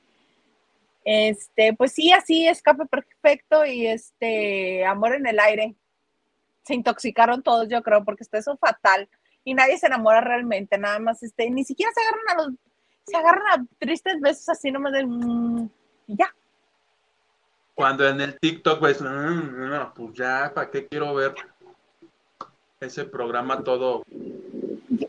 [1.04, 5.76] Este, pues sí, así, escape perfecto y este, amor en el aire.
[6.64, 9.10] Se intoxicaron todos, yo creo, porque está eso fatal.
[9.46, 12.60] y nadie se enamora realmente, nada más, este, ni siquiera se agarran a los,
[13.06, 15.70] se agarran a tristes besos así nomás de, mm,
[16.08, 16.36] y ya.
[17.78, 21.36] Cuando en el TikTok, pues, mm, no, pues ya, ¿para qué quiero ver
[22.80, 24.02] ese programa todo?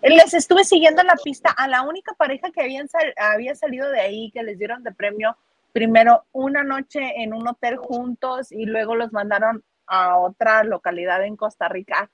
[0.02, 4.30] Les estuve siguiendo la pista a la única pareja que habían había salido de ahí,
[4.32, 5.34] que les dieron de premio
[5.72, 11.36] primero una noche en un hotel juntos y luego los mandaron a otra localidad en
[11.36, 12.10] Costa Rica,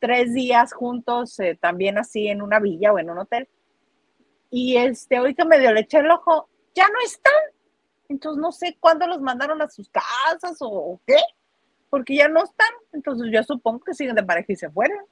[0.00, 3.46] tres días juntos, eh, también así en una villa o en un hotel.
[4.50, 7.53] Y este, hoy que medio le eché el ojo, ya no están.
[8.08, 11.18] Entonces no sé cuándo los mandaron a sus casas o qué,
[11.90, 12.72] porque ya no están.
[12.92, 15.04] Entonces yo supongo que siguen de pareja y se fueron,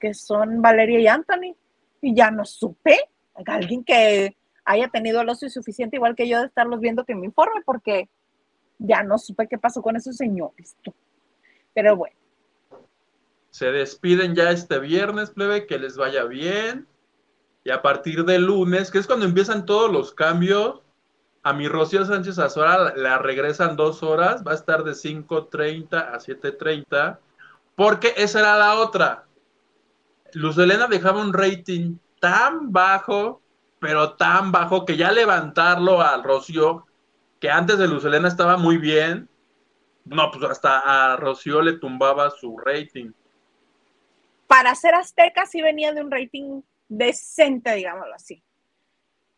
[0.00, 1.56] que son Valeria y Anthony.
[2.00, 2.96] Y ya no supe,
[3.46, 7.26] alguien que haya tenido el ocio suficiente, igual que yo, de estarlos viendo que me
[7.26, 8.08] informe, porque
[8.78, 10.76] ya no supe qué pasó con esos señores.
[11.74, 12.16] Pero bueno,
[13.50, 16.86] Se despiden ya este viernes, plebe, que les vaya bien.
[17.64, 20.82] Y a partir del lunes, que es cuando empiezan todos los cambios,
[21.42, 26.18] a mi Rocío Sánchez Azora la, regresan dos horas, va a estar de 5.30 a
[26.18, 27.18] 7.30,
[27.74, 29.24] porque esa era la otra.
[30.32, 33.40] Luz Helena dejaba un rating tan bajo,
[33.78, 36.86] pero tan bajo, que ya levantarlo al Rocío,
[37.40, 39.28] que antes de Luz Helena estaba muy bien,
[40.04, 43.12] no, pues hasta a Rocío le tumbaba su rating.
[44.46, 48.42] para ser azteca sí venía de un rating decente, digámoslo así.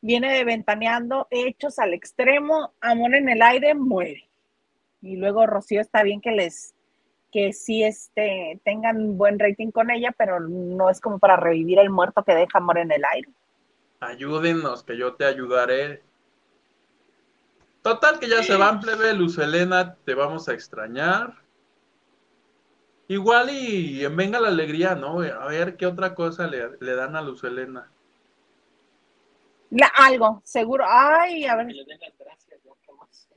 [0.02, 4.28] Viene de ventaneando, hechos al extremo, amor en el aire, muere.
[5.02, 6.74] Y luego Rocío está bien que les,
[7.32, 11.90] que sí este, tengan buen rating con ella, pero no es como para revivir el
[11.90, 13.28] muerto que deja amor en el aire.
[14.00, 16.02] Ayúdenos, que yo te ayudaré.
[17.82, 21.34] Total, que ya se van, plebe, Luz Helena, te vamos a extrañar.
[23.08, 25.20] Igual y en Venga la Alegría, ¿no?
[25.20, 27.90] A ver qué otra cosa le, le dan a Luz Helena.
[29.70, 30.84] La- algo, seguro.
[30.86, 33.28] Ay, a ver, Que le den las gracias, ya, ¿qué más?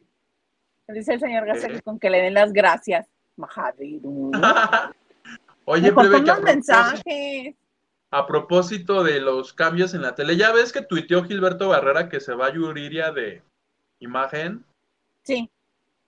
[0.87, 1.75] dice el señor García ¿Qué?
[1.75, 3.07] que con que le den las gracias.
[3.35, 4.31] Majadero.
[5.65, 7.55] Oye, Me que a mensajes.
[8.11, 12.19] a propósito de los cambios en la tele, ya ves que tuiteó Gilberto Barrera que
[12.19, 13.41] se va a Yuriria de
[13.99, 14.63] imagen.
[15.23, 15.49] Sí,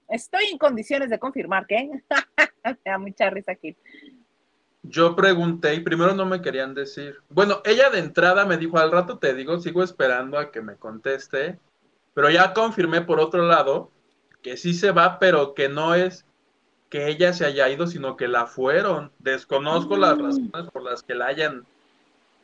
[0.10, 1.90] estoy en condiciones de confirmar que.
[2.66, 3.76] Me da mucha risa aquí.
[4.90, 7.18] Yo pregunté y primero no me querían decir.
[7.30, 10.76] Bueno, ella de entrada me dijo, al rato te digo, sigo esperando a que me
[10.76, 11.60] conteste,
[12.14, 13.90] pero ya confirmé por otro lado
[14.42, 16.26] que sí se va, pero que no es
[16.90, 19.12] que ella se haya ido, sino que la fueron.
[19.20, 20.24] Desconozco las Mm.
[20.24, 21.66] razones por las que la hayan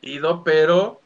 [0.00, 1.00] ido, pero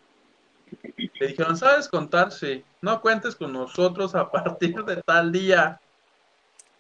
[0.97, 2.33] le dijeron, ¿sabes contar?
[2.33, 5.81] Sí, no cuentes con nosotros a partir de tal día.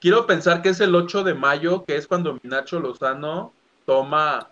[0.00, 3.52] Quiero pensar que es el 8 de mayo, que es cuando Minacho Lozano
[3.86, 4.50] toma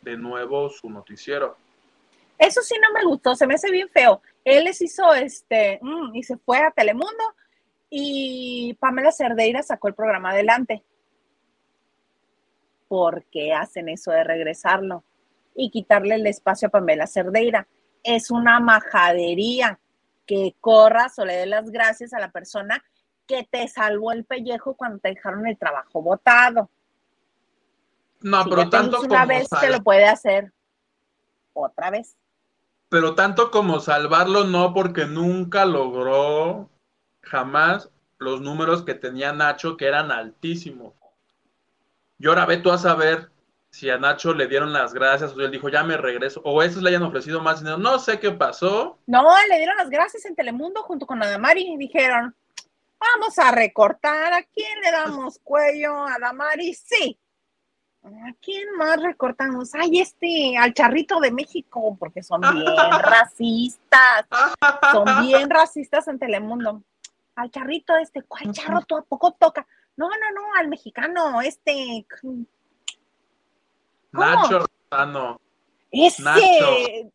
[0.00, 1.56] de nuevo su noticiero.
[2.38, 4.20] Eso sí no me gustó, se me hace bien feo.
[4.44, 7.22] Él les hizo este, mm, y se fue a Telemundo
[7.88, 10.82] y Pamela Cerdeira sacó el programa adelante.
[12.88, 15.04] ¿Por qué hacen eso de regresarlo
[15.54, 17.68] y quitarle el espacio a Pamela Cerdeira?
[18.02, 19.78] Es una majadería
[20.26, 22.82] que corras o le des las gracias a la persona
[23.26, 26.70] que te salvó el pellejo cuando te dejaron el trabajo botado.
[28.22, 30.52] No, Si pero tanto una como vez, te lo puede hacer
[31.52, 32.16] otra vez.
[32.88, 36.68] pero tanto como salvarlo no, porque nunca logró
[37.22, 40.92] jamás los números que tenía Nacho, que eran altísimos.
[42.18, 43.30] Y ahora ve tú a saber
[43.70, 46.82] si a Nacho le dieron las gracias o él dijo, ya me regreso, o esos
[46.82, 47.78] le hayan ofrecido más dinero.
[47.78, 48.98] No sé qué pasó.
[49.06, 52.36] No, le dieron las gracias en Telemundo junto con Adamari y dijeron,
[53.00, 55.94] vamos a recortar, ¿a quién le damos cuello?
[55.96, 57.18] A Adamari, sí.
[58.04, 59.74] ¿A quién más recortamos?
[59.74, 62.52] Ay, este, al charrito de México, porque son bien
[63.02, 64.26] racistas,
[64.92, 66.82] son bien racistas en Telemundo.
[67.36, 69.66] Al charrito este, ¿cuál charro tú a poco toca?
[69.96, 72.44] No, no, no, al mexicano, este, ¿Cómo?
[74.12, 75.40] Nacho Lozano.
[75.90, 77.12] ese, Nacho.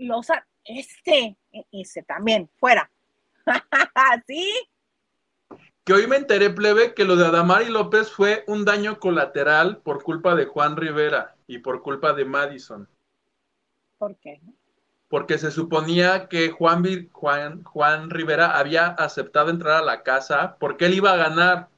[0.00, 2.90] Loza- este, e- ese también, fuera.
[4.26, 4.50] ¿Sí?
[5.86, 10.02] Que hoy me enteré, plebe, que lo de Adamari López fue un daño colateral por
[10.02, 12.88] culpa de Juan Rivera y por culpa de Madison.
[13.96, 14.40] ¿Por qué?
[15.08, 20.86] Porque se suponía que Juan, Juan, Juan Rivera había aceptado entrar a la casa porque
[20.86, 21.68] él iba a ganar.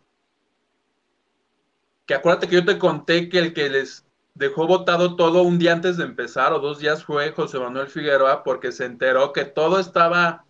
[2.07, 5.75] Que acuérdate que yo te conté que el que les dejó votado todo un día
[5.75, 9.79] antes de empezar o dos días fue José Manuel Figueroa porque se enteró que todo
[9.79, 10.47] estaba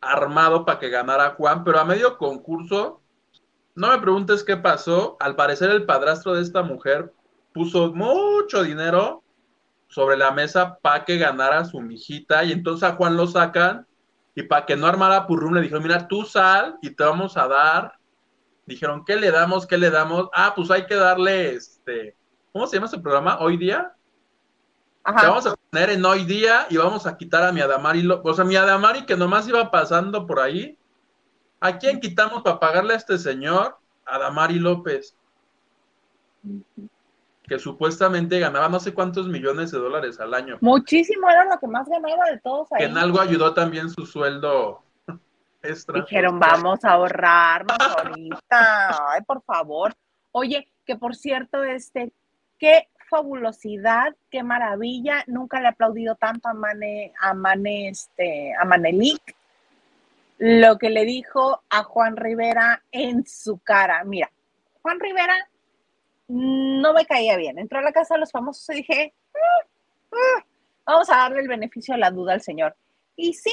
[0.00, 3.00] armado para que ganara Juan, pero a medio concurso,
[3.74, 7.12] no me preguntes qué pasó, al parecer el padrastro de esta mujer
[7.52, 9.22] puso mucho dinero
[9.88, 13.86] sobre la mesa para que ganara su mijita y entonces a Juan lo sacan
[14.34, 17.48] y para que no armara purrum le dijeron, mira, tú sal y te vamos a
[17.48, 17.98] dar.
[18.66, 19.66] Dijeron, ¿qué le damos?
[19.66, 20.28] ¿Qué le damos?
[20.32, 22.14] Ah, pues hay que darle este,
[22.52, 23.38] ¿cómo se llama ese programa?
[23.40, 23.92] ¿Hoy día?
[25.08, 25.26] Ajá.
[25.28, 28.44] Vamos a poner en hoy día y vamos a quitar a mi Adamari, o sea,
[28.44, 30.76] mi Adamari que nomás iba pasando por ahí.
[31.60, 33.78] ¿A quién quitamos para pagarle a este señor?
[34.04, 35.16] Adamari López,
[37.44, 40.58] que supuestamente ganaba no sé cuántos millones de dólares al año.
[40.60, 42.90] Muchísimo era lo que más ganaba de todos Que ahí.
[42.90, 44.82] en algo ayudó también su sueldo
[45.62, 46.02] extra.
[46.02, 49.10] Dijeron, vamos a ahorrarnos ahorita.
[49.10, 49.94] Ay, por favor.
[50.32, 52.12] Oye, que por cierto, este,
[52.58, 55.24] qué fabulosidad, qué maravilla.
[55.26, 59.36] Nunca le he aplaudido tanto a Mane, a Mane, este, a Manelik.
[60.38, 64.04] Lo que le dijo a Juan Rivera en su cara.
[64.04, 64.30] Mira,
[64.82, 65.48] Juan Rivera
[66.28, 67.58] no me caía bien.
[67.58, 69.66] Entró a la casa de los famosos y dije, "Ah,
[70.12, 70.44] ah,
[70.86, 72.76] vamos a darle el beneficio de la duda al señor.
[73.16, 73.52] Y sí,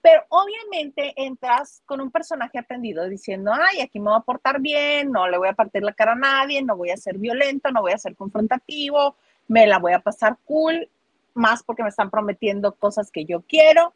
[0.00, 5.10] pero obviamente entras con un personaje aprendido diciendo, ay, aquí me voy a portar bien,
[5.10, 7.80] no le voy a partir la cara a nadie, no voy a ser violento, no
[7.80, 9.16] voy a ser confrontativo,
[9.48, 10.88] me la voy a pasar cool,
[11.34, 13.92] más porque me están prometiendo cosas que yo quiero,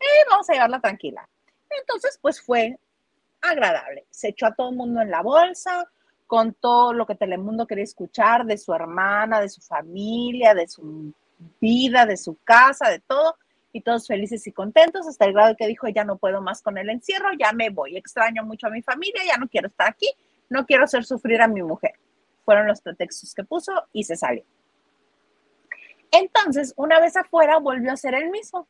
[0.00, 1.28] y vamos a llevarla tranquila.
[1.70, 2.78] Entonces, pues fue
[3.40, 4.06] agradable.
[4.10, 5.88] Se echó a todo el mundo en la bolsa,
[6.26, 11.12] contó lo que Telemundo quería escuchar de su hermana, de su familia, de su
[11.60, 13.36] vida, de su casa, de todo
[13.76, 16.78] y todos felices y contentos hasta el grado que dijo, ya no puedo más con
[16.78, 20.08] el encierro, ya me voy, extraño mucho a mi familia, ya no quiero estar aquí,
[20.48, 21.92] no quiero hacer sufrir a mi mujer.
[22.46, 24.44] Fueron los pretextos que puso y se salió.
[26.10, 28.66] Entonces, una vez afuera, volvió a ser el mismo.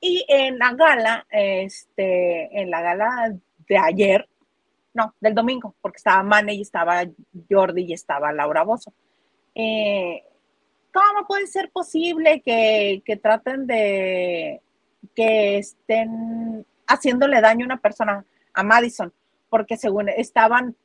[0.00, 3.36] Y en la gala, este, en la gala
[3.68, 4.26] de ayer,
[4.94, 7.02] no, del domingo, porque estaba Mane y estaba
[7.50, 8.94] Jordi y estaba Laura Bozo.
[9.54, 10.24] Eh,
[10.92, 14.60] ¿Cómo puede ser posible que, que traten de
[15.14, 18.24] que estén haciéndole daño a una persona,
[18.54, 19.12] a Madison?
[19.48, 20.76] Porque según estaban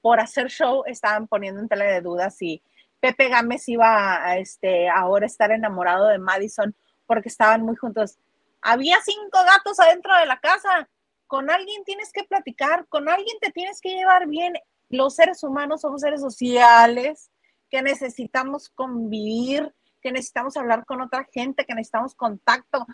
[0.00, 2.62] por hacer show, estaban poniendo en tela de dudas si
[3.00, 6.74] Pepe Gámez iba a este, ahora estar enamorado de Madison
[7.06, 8.18] porque estaban muy juntos.
[8.60, 10.88] Había cinco gatos adentro de la casa.
[11.26, 14.54] Con alguien tienes que platicar, con alguien te tienes que llevar bien.
[14.88, 17.30] Los seres humanos somos seres sociales
[17.70, 22.86] que necesitamos convivir, que necesitamos hablar con otra gente, que necesitamos contacto.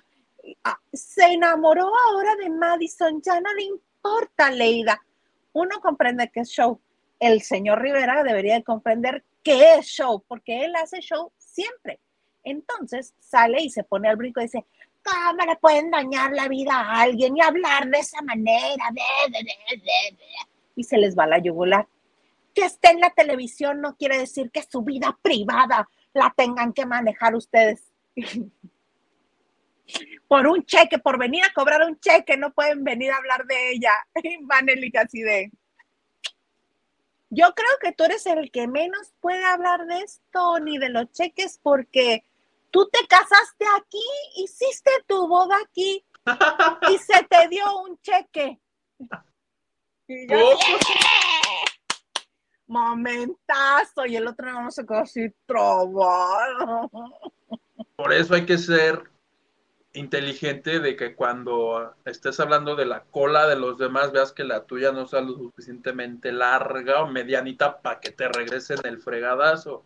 [0.62, 5.00] Ah, Se enamoró ahora de Madison, ya no le importa, Leida.
[5.52, 6.80] Uno comprende que es show.
[7.20, 12.00] El señor Rivera debería de comprender que es show, porque él hace show siempre.
[12.42, 14.66] Entonces sale y se pone al brinco y dice,
[15.02, 18.84] ¿cómo pueden dañar la vida a alguien y hablar de esa manera?
[20.74, 21.86] Y se les va la yugular
[22.54, 26.86] que esté en la televisión no quiere decir que su vida privada la tengan que
[26.86, 27.92] manejar ustedes.
[30.28, 33.72] por un cheque, por venir a cobrar un cheque, no pueden venir a hablar de
[33.72, 33.92] ella.
[34.22, 35.50] Y Manelik así de.
[37.30, 41.10] Yo creo que tú eres el que menos puede hablar de esto ni de los
[41.10, 42.24] cheques porque
[42.70, 44.02] tú te casaste aquí,
[44.36, 46.04] hiciste tu boda aquí
[46.88, 48.60] y se te dio un cheque.
[50.06, 51.43] Y yo Oh.
[52.66, 56.90] Momentazo y el otro no se quedó así trabado.
[57.96, 59.10] Por eso hay que ser
[59.94, 64.64] inteligente de que cuando estés hablando de la cola de los demás, veas que la
[64.64, 69.84] tuya no sea lo suficientemente larga o medianita para que te regresen el fregadazo.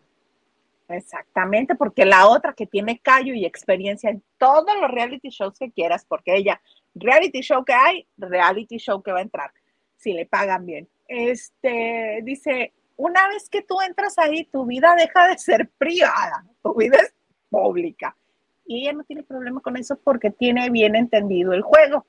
[0.87, 5.71] Exactamente, porque la otra que tiene callo y experiencia en todos los reality shows que
[5.71, 6.59] quieras, porque ella,
[6.95, 9.53] reality show que hay, reality show que va a entrar,
[9.97, 10.89] si le pagan bien.
[11.09, 16.75] Este, dice, una vez que tú entras ahí, tu vida deja de ser privada, tu
[16.75, 17.13] vida es
[17.49, 18.15] pública.
[18.65, 22.05] Y ella no tiene problema con eso porque tiene bien entendido el juego.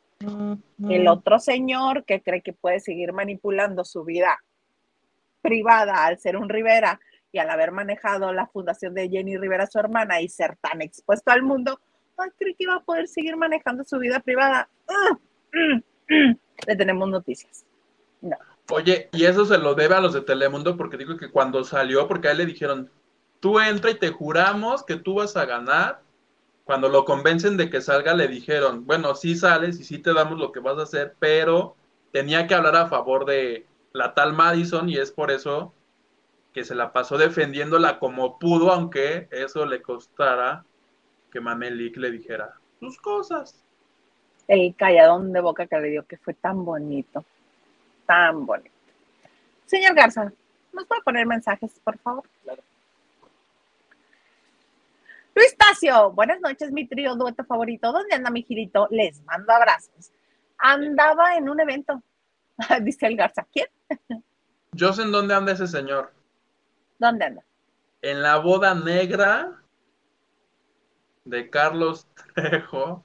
[0.87, 4.39] El otro señor que cree que puede seguir manipulando su vida
[5.41, 7.01] privada al ser un Rivera
[7.33, 11.31] y al haber manejado la fundación de Jenny Rivera, su hermana, y ser tan expuesto
[11.31, 11.81] al mundo,
[12.19, 14.69] ay, cree que iba a poder seguir manejando su vida privada.
[14.87, 15.19] Ah,
[15.55, 16.39] mm, mm.
[16.67, 17.65] Le tenemos noticias.
[18.21, 18.37] No.
[18.73, 22.07] Oye, y eso se lo debe a los de Telemundo porque digo que cuando salió,
[22.07, 22.91] porque a él le dijeron,
[23.41, 26.03] tú entra y te juramos que tú vas a ganar.
[26.65, 30.39] Cuando lo convencen de que salga, le dijeron, bueno, sí sales y sí te damos
[30.39, 31.75] lo que vas a hacer, pero
[32.13, 35.73] tenía que hablar a favor de la tal Madison y es por eso
[36.53, 40.65] que se la pasó defendiéndola como pudo, aunque eso le costara
[41.33, 43.65] que Manelik le dijera sus cosas.
[44.49, 47.25] El calladón de boca que le dio, que fue tan bonito.
[48.11, 48.75] Tan bonito.
[49.67, 50.33] Señor Garza,
[50.73, 52.25] ¿nos puede poner mensajes, por favor?
[52.43, 52.61] Claro.
[55.71, 57.93] Ignacio, buenas noches, mi trío dueto favorito.
[57.93, 58.89] ¿Dónde anda mi girito?
[58.91, 60.11] Les mando abrazos.
[60.59, 62.03] Andaba en un evento,
[62.83, 63.47] dice el Garza.
[63.53, 63.69] ¿Quién?
[64.73, 66.13] Yo sé en dónde anda ese señor.
[66.99, 67.45] ¿Dónde anda?
[68.03, 69.63] En la boda negra
[71.25, 73.05] de Carlos Trejo.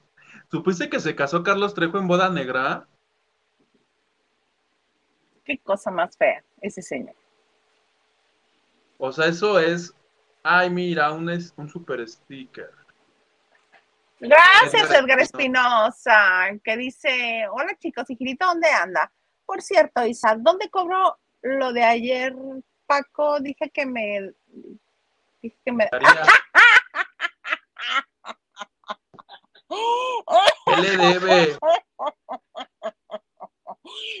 [0.50, 2.88] ¿Supiste que se casó Carlos Trejo en boda negra?
[5.46, 7.14] Qué cosa más fea ese señor.
[8.98, 9.94] O sea, eso es.
[10.42, 12.72] Ay, mira, un, es, un super sticker.
[14.18, 19.12] Gracias, Edgar Espinosa, que dice, hola chicos, y Girito, ¿dónde anda?
[19.44, 22.34] Por cierto, Isaac, ¿dónde cobró lo de ayer,
[22.86, 23.38] Paco?
[23.40, 24.32] Dije que me...
[25.42, 25.88] Dije que me...
[30.66, 31.58] ¿Qué le debe?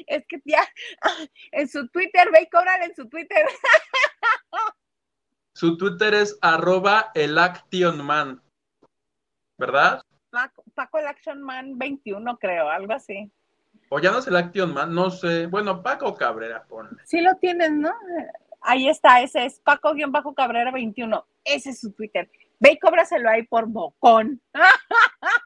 [0.06, 0.66] Es que ya,
[1.52, 3.44] en su Twitter, ve y cobran en su Twitter.
[5.52, 8.42] Su Twitter es arroba el Action Man.
[9.56, 10.02] ¿Verdad?
[10.28, 13.32] Paco, Paco el Action Man 21, creo, algo así.
[13.88, 15.46] O ya no es el Action Man, no sé.
[15.46, 17.00] Bueno, Paco Cabrera, ponle.
[17.06, 17.94] Sí lo tienen, ¿no?
[18.60, 21.24] Ahí está, ese es Paco-Cabrera 21.
[21.44, 22.28] Ese es su Twitter.
[22.58, 24.42] Ve y cóbraselo ahí por bocón.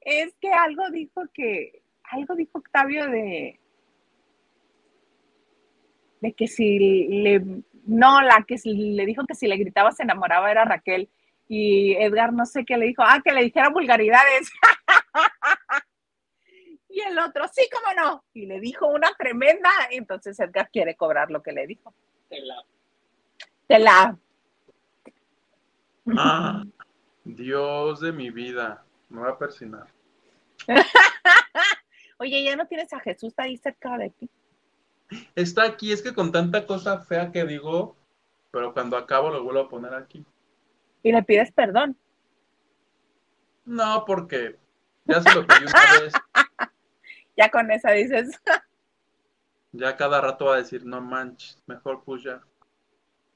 [0.00, 3.58] Es que algo dijo que, algo dijo Octavio de,
[6.20, 6.78] de que si
[7.08, 7.42] le,
[7.86, 11.08] no, la que le dijo que si le gritaba se enamoraba era Raquel.
[11.48, 14.50] Y Edgar no sé qué le dijo, ah, que le dijera vulgaridades.
[16.92, 18.24] Y el otro, sí, cómo no.
[18.34, 19.70] Y le dijo una tremenda.
[19.92, 21.94] Entonces Edgar quiere cobrar lo que le dijo.
[22.28, 22.64] Te la-
[23.68, 24.18] De la.
[26.16, 26.64] Ah,
[27.24, 28.84] Dios de mi vida.
[29.10, 29.86] Me voy a persinar.
[32.18, 34.30] Oye, ya no tienes a Jesús ahí cerca de ti.
[35.34, 37.96] Está aquí, es que con tanta cosa fea que digo,
[38.50, 40.24] pero cuando acabo lo vuelvo a poner aquí.
[41.02, 41.96] Y le pides perdón.
[43.64, 44.58] No, porque
[45.04, 46.12] ya se lo pedí una vez.
[47.36, 48.38] Ya con esa dices.
[49.72, 52.42] Ya cada rato va a decir, no manches, mejor pues ya.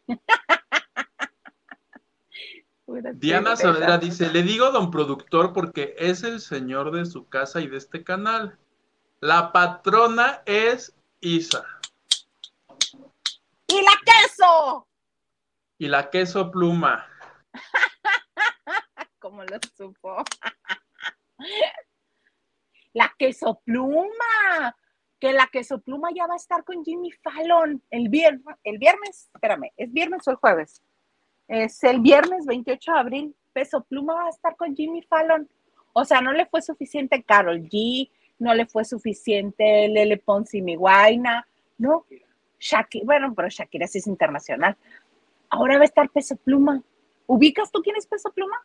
[2.86, 7.66] Diana Saavedra dice, le digo don productor porque es el señor de su casa y
[7.66, 8.58] de este canal.
[9.20, 11.64] La patrona es Isa.
[13.68, 14.86] ¡Y la queso!
[15.78, 17.06] Y la queso pluma.
[19.18, 20.22] Como lo supo.
[22.92, 24.76] La queso pluma.
[25.18, 28.44] Que la queso pluma ya va a estar con Jimmy Fallon el viernes.
[28.62, 30.80] El viernes, espérame, ¿es viernes o el jueves?
[31.48, 33.36] Es el viernes 28 de abril.
[33.52, 35.48] Peso Pluma va a estar con Jimmy Fallon.
[35.92, 40.62] O sea, no le fue suficiente Carol G, no le fue suficiente Lele Pons y
[40.62, 41.46] mi guaina,
[41.78, 42.04] no.
[42.58, 44.76] Shakira, bueno, pero Shakira sí es internacional.
[45.50, 46.82] Ahora va a estar Peso Pluma.
[47.26, 48.60] ¿Ubicas tú quién es Peso Pluma?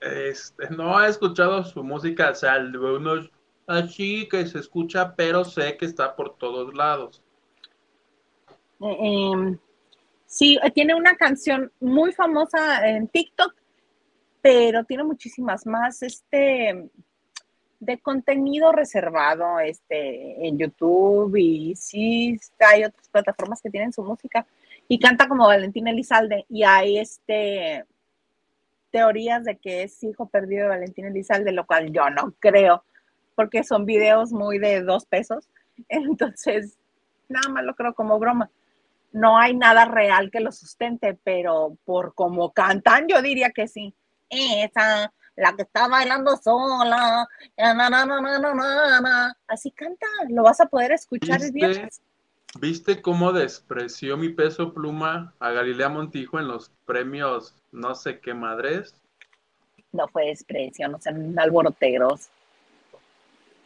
[0.00, 3.30] Este, no he escuchado su música, o sea, de unos
[3.66, 7.22] así que se escucha, pero sé que está por todos lados.
[8.80, 9.58] Eh, eh,
[10.30, 13.54] sí, tiene una canción muy famosa en TikTok,
[14.40, 16.88] pero tiene muchísimas más este
[17.80, 24.46] de contenido reservado este en YouTube y sí hay otras plataformas que tienen su música.
[24.86, 27.84] Y canta como Valentina Elizalde y hay este
[28.90, 32.84] teorías de que es hijo perdido de Valentina Elizalde, lo cual yo no creo,
[33.34, 35.48] porque son videos muy de dos pesos,
[35.88, 36.78] entonces
[37.28, 38.50] nada más lo creo como broma
[39.12, 43.94] no hay nada real que lo sustente, pero por como cantan, yo diría que sí.
[44.28, 50.92] Esa, la que está bailando sola, na, na, na, así canta, lo vas a poder
[50.92, 51.52] escuchar ¿Viste?
[51.52, 52.00] viernes.
[52.58, 58.34] ¿Viste cómo despreció mi peso pluma a Galilea Montijo en los premios no sé qué
[58.34, 58.94] madres?
[59.92, 62.28] No fue desprecio, no sean alboroteros.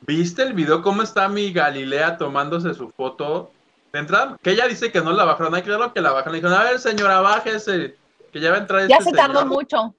[0.03, 3.53] ¿Viste el video cómo está mi Galilea tomándose su foto?
[3.95, 6.32] De entrada, que ella dice que no la bajaron, hay que claro que la bajaron.
[6.32, 7.97] Le dijeron, a ver señora, bájese,
[8.32, 9.55] que ya va a entrar Ya este se tardó señor".
[9.55, 9.95] mucho.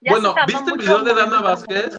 [0.00, 1.98] Ya Bueno, se tardó ¿viste el video de Dana Vázquez?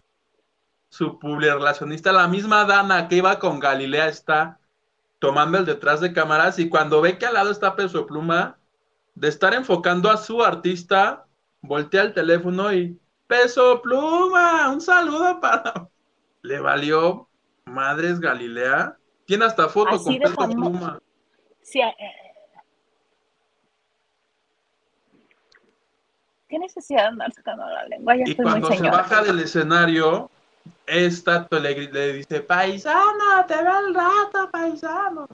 [0.88, 4.58] Su publirelacionista, la misma Dana que iba con Galilea está
[5.20, 8.58] tomando el detrás de cámaras y cuando ve que al lado está Peso Pluma,
[9.14, 11.26] de estar enfocando a su artista,
[11.60, 12.98] voltea el teléfono y
[13.28, 15.90] Peso Pluma, un saludo para...
[16.42, 17.28] Le valió
[17.66, 18.98] madres Galilea.
[19.32, 21.00] Tiene hasta foto Así con famo- Pluma.
[21.62, 21.94] Sí, eh,
[26.50, 28.14] ¿Qué necesidad de andar sacando la lengua?
[28.18, 30.30] Ya Y estoy muy cuando se baja del escenario,
[30.86, 35.30] esta le, le dice, paisano, te veo el rato, paisano.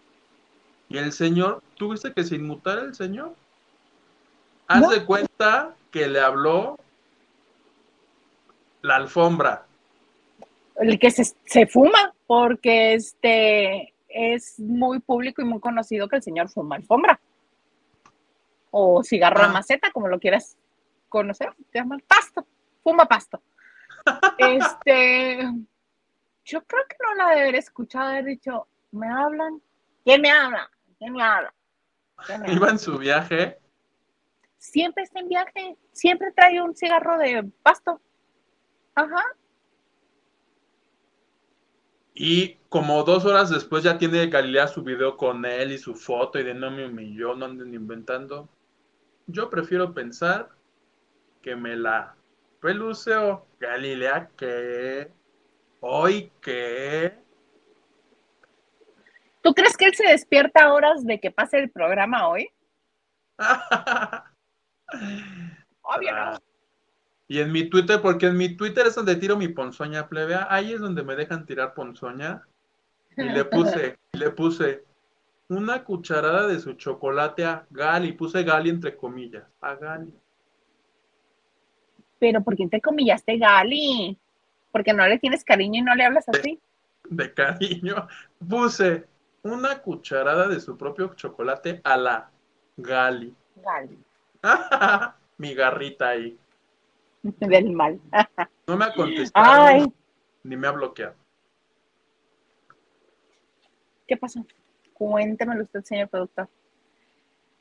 [0.90, 3.34] Y el señor, ¿tú viste que se inmutara el señor?
[4.68, 4.90] Haz No.
[4.92, 6.78] de cuenta que le habló
[8.84, 9.66] la alfombra.
[10.76, 16.24] El que se, se fuma, porque este es muy público y muy conocido que el
[16.24, 17.20] señor fuma alfombra.
[18.70, 19.52] O cigarro de Ah.
[19.54, 20.58] maceta, como lo quieras
[21.10, 21.54] conocer.
[21.72, 22.46] Se llama pasto.
[22.84, 23.42] Fuma pasto.
[24.38, 25.40] este.
[26.46, 29.62] Yo creo que no la de haber escuchado, haber dicho, ¿me hablan?
[30.06, 30.70] ¿Quién me habla?
[30.98, 31.54] ¿Quién me habla?
[32.26, 32.54] ¿Quién me habla?
[32.54, 33.58] Iba en su viaje.
[34.58, 35.78] Siempre está en viaje.
[35.92, 38.02] Siempre trae un cigarro de pasto.
[38.96, 39.24] Ajá.
[42.20, 46.40] Y como dos horas después ya tiene Galilea su video con él y su foto
[46.40, 48.50] y de no me humilló, no anden inventando.
[49.28, 50.50] Yo prefiero pensar
[51.44, 52.16] que me la
[52.60, 53.46] peluceó.
[53.60, 55.12] Galilea, ¿qué?
[55.80, 57.20] ¿Hoy qué?
[59.44, 62.50] ¿Tú crees que él se despierta a horas de que pase el programa hoy?
[65.84, 66.47] Obvio no.
[67.28, 70.74] Y en mi Twitter, porque en mi Twitter es donde tiro mi ponzoña plebea, ahí
[70.74, 72.44] es donde me dejan tirar ponzoña.
[73.18, 74.86] Y le puse, le puse
[75.50, 80.14] una cucharada de su chocolate a Gali, puse Gali entre comillas, a Gali.
[82.20, 84.18] Pero ¿por qué te comillaste Gali?
[84.72, 86.60] Porque no le tienes cariño y no le hablas así.
[87.10, 88.08] de cariño,
[88.48, 89.06] puse
[89.44, 92.30] una cucharada de su propio chocolate a la
[92.78, 93.34] Gali.
[93.56, 93.98] Gali.
[95.38, 96.38] Mi garrita ahí.
[97.22, 98.00] Del mal.
[98.68, 99.86] No me ha contestado Ay,
[100.44, 101.16] ni me ha bloqueado.
[104.08, 104.46] ¿qué pasó?
[104.94, 106.50] Cuéntemelo usted, señor productor.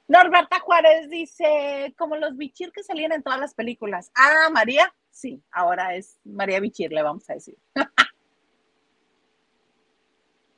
[0.09, 4.13] Norberta Juárez dice, como los bichir que salían en todas las películas.
[4.15, 7.57] Ah, María, sí, ahora es María Bichir, le vamos a decir.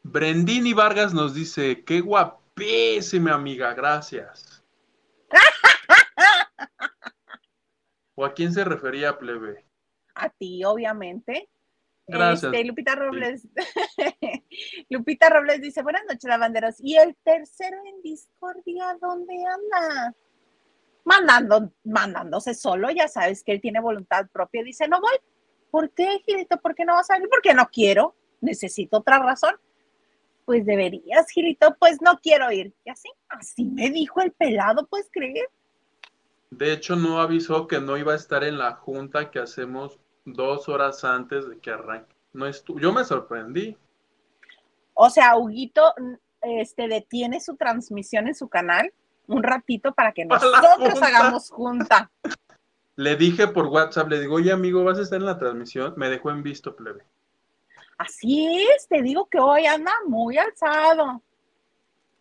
[0.02, 4.62] Brendini Vargas nos dice, qué guapísima amiga, gracias.
[8.20, 9.64] ¿O a quién se refería, plebe?
[10.16, 11.48] A ti, obviamente.
[12.04, 12.52] Gracias.
[12.52, 13.46] Este, Lupita Robles.
[14.90, 16.74] Lupita Robles dice, buenas noches, lavanderos.
[16.80, 20.16] ¿Y el tercero en discordia dónde anda?
[21.04, 24.64] Mandando, mandándose solo, ya sabes que él tiene voluntad propia.
[24.64, 25.14] Dice, no voy.
[25.70, 26.56] ¿Por qué, Gilito?
[26.60, 27.28] ¿Por qué no vas a ir?
[27.28, 28.16] Porque no quiero.
[28.40, 29.54] Necesito otra razón.
[30.44, 31.76] Pues deberías, Gilito.
[31.78, 32.74] Pues no quiero ir.
[32.84, 35.48] Y así, así me dijo el pelado, ¿puedes creer?
[36.50, 40.68] De hecho, no avisó que no iba a estar en la junta que hacemos dos
[40.68, 42.14] horas antes de que arranque.
[42.32, 43.76] No estu- Yo me sorprendí.
[44.94, 45.94] O sea, Huguito
[46.42, 48.92] este, detiene su transmisión en su canal
[49.26, 51.06] un ratito para que nosotros junta.
[51.06, 52.10] hagamos junta.
[52.96, 55.94] Le dije por WhatsApp, le digo, oye amigo, ¿vas a estar en la transmisión?
[55.96, 57.04] Me dejó en visto, plebe.
[57.98, 61.22] Así es, te digo que hoy anda muy alzado.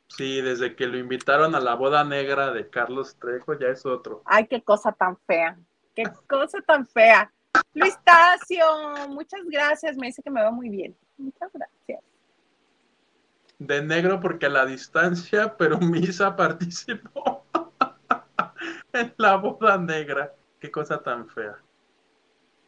[0.08, 4.22] Sí, desde que lo invitaron a la boda negra de Carlos Trejo, ya es otro.
[4.26, 5.58] Ay, qué cosa tan fea.
[5.95, 7.32] Qué cosa tan fea.
[7.74, 8.66] Luis Tacio,
[9.10, 9.97] muchas gracias.
[9.97, 10.95] Me dice que me va muy bien.
[11.18, 12.03] Muchas gracias.
[13.60, 17.45] De negro porque a la distancia, pero Misa participó
[18.93, 20.34] en la boda negra.
[20.60, 21.58] Qué cosa tan fea.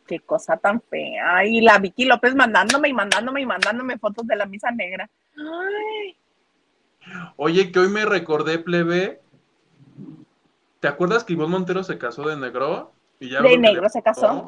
[0.05, 1.45] Qué cosa tan fea.
[1.45, 5.07] Y la Vicky López mandándome y mandándome y mandándome fotos de la misa negra.
[5.37, 6.17] Ay,
[7.37, 9.21] Oye, que hoy me recordé, plebe.
[10.79, 12.93] ¿Te acuerdas que Ivonne Montero se casó de negro?
[13.19, 14.45] Y ya ¿De negro le se casó?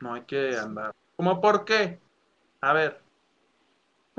[0.00, 0.92] No hay que andar.
[1.16, 1.98] ¿Cómo por qué?
[2.60, 3.00] A ver,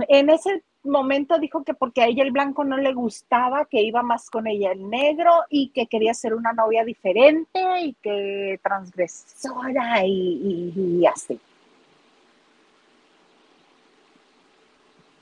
[0.09, 4.03] En ese momento dijo que porque a ella el blanco no le gustaba, que iba
[4.03, 10.05] más con ella el negro y que quería ser una novia diferente y que transgresora
[10.05, 11.39] y, y- y así.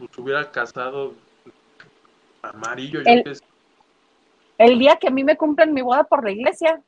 [0.08, 1.14] Pues hubiera casado
[2.42, 3.44] amarillo, yo El- sé.
[4.58, 6.82] El día que a mí me cumplen mi boda por la iglesia,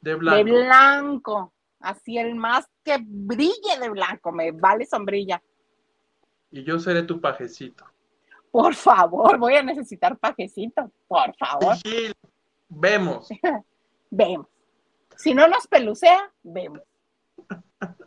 [0.00, 0.44] de de blanco.
[0.44, 5.42] blanco, así el más que brille de blanco, me vale sombrilla.
[6.50, 7.84] Y yo seré tu pajecito.
[8.50, 12.12] Por favor, voy a necesitar pajecito, por favor, Gil,
[12.68, 13.28] vemos.
[14.10, 14.46] vemos.
[15.16, 16.82] Si no nos pelucea, vemos.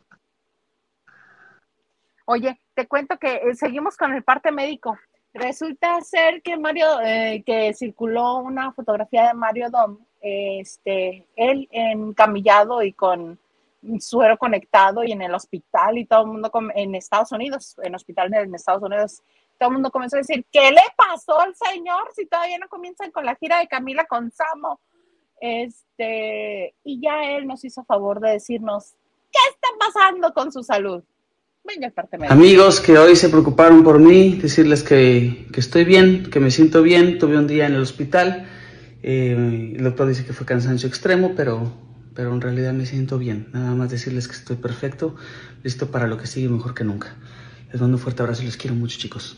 [2.26, 4.98] Oye, te cuento que eh, seguimos con el parte médico.
[5.34, 12.82] Resulta ser que Mario, eh, que circuló una fotografía de Mario Dom, este, él encamillado
[12.82, 13.38] y con
[14.00, 18.34] suero conectado y en el hospital y todo el mundo en Estados Unidos, en hospital
[18.34, 19.24] en Estados Unidos,
[19.58, 23.12] todo el mundo comenzó a decir, ¿qué le pasó al señor si todavía no comienzan
[23.12, 24.80] con la gira de Camila con Samo?
[25.42, 28.96] Este, y ya él nos hizo favor de decirnos,
[29.34, 31.04] ¿qué está pasando con su salud?
[31.93, 32.17] Parte.
[32.30, 36.82] Amigos que hoy se preocuparon por mí, decirles que, que estoy bien, que me siento
[36.82, 38.47] bien, tuve un día en el hospital
[39.01, 41.72] Eh, el doctor dice que fue cansancio extremo, pero,
[42.15, 43.47] pero en realidad me siento bien.
[43.53, 45.15] Nada más decirles que estoy perfecto,
[45.63, 47.15] listo para lo que sigue mejor que nunca.
[47.72, 49.38] Les mando un fuerte abrazo y les quiero mucho, chicos.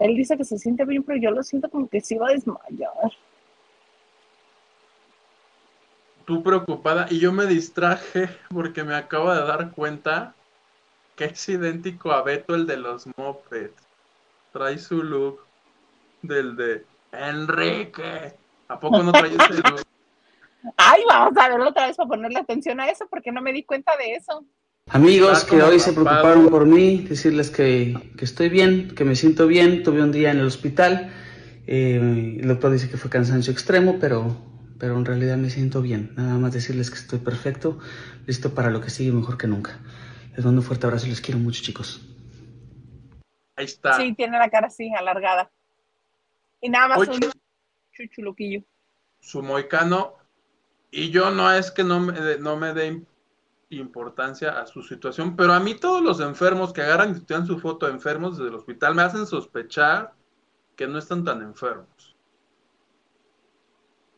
[0.00, 2.32] Él dice que se siente bien, pero yo lo siento como que se iba a
[2.32, 3.12] desmayar.
[6.26, 10.34] Tú preocupada y yo me distraje porque me acabo de dar cuenta
[11.14, 13.72] que es idéntico a Beto el de los mopeds.
[14.52, 15.40] Trae su look
[16.22, 18.34] del de Enrique.
[18.68, 19.82] ¿A poco no trae ese look?
[20.76, 23.62] Ay, vamos a verlo otra vez para ponerle atención a eso, porque no me di
[23.62, 24.44] cuenta de eso.
[24.90, 29.46] Amigos que hoy se preocuparon por mí, decirles que, que estoy bien, que me siento
[29.46, 29.84] bien.
[29.84, 31.12] Tuve un día en el hospital.
[31.68, 34.36] eh, el doctor dice que fue cansancio extremo, pero,
[34.78, 36.12] pero en realidad me siento bien.
[36.16, 37.78] Nada más decirles que estoy perfecto,
[38.26, 39.78] listo para lo que sigue mejor que nunca.
[40.36, 42.02] Les mando un fuerte abrazo y les quiero mucho, chicos.
[43.56, 43.94] Ahí está.
[43.94, 45.50] Sí, tiene la cara así, alargada.
[46.60, 47.10] Y nada más Oye.
[47.26, 47.32] un
[47.92, 48.62] chuchuluquillo.
[49.20, 50.14] su moicano
[50.90, 53.06] y yo no es que no me, de- no me dé im-
[53.70, 57.58] importancia a su situación, pero a mí todos los enfermos que agarran y tiran su
[57.58, 60.12] foto de enfermos desde el hospital me hacen sospechar
[60.76, 61.88] que no están tan enfermos.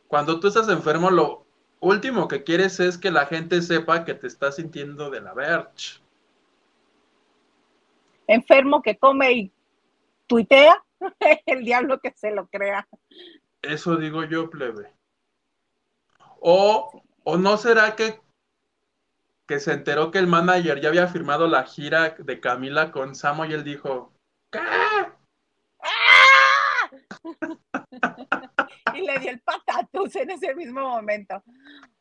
[0.09, 1.45] Cuando tú estás enfermo, lo
[1.81, 6.01] último que quieres es que la gente sepa que te estás sintiendo de la verge.
[8.25, 9.51] Enfermo que come y
[10.25, 10.83] tuitea,
[11.45, 12.87] el diablo que se lo crea.
[13.61, 14.91] Eso digo yo, plebe.
[16.39, 18.19] O, o no será que,
[19.47, 23.45] que se enteró que el manager ya había firmado la gira de Camila con Samo
[23.45, 24.11] y él dijo,
[24.49, 24.59] ¿qué?
[28.95, 31.43] y le dio el patatus en ese mismo momento.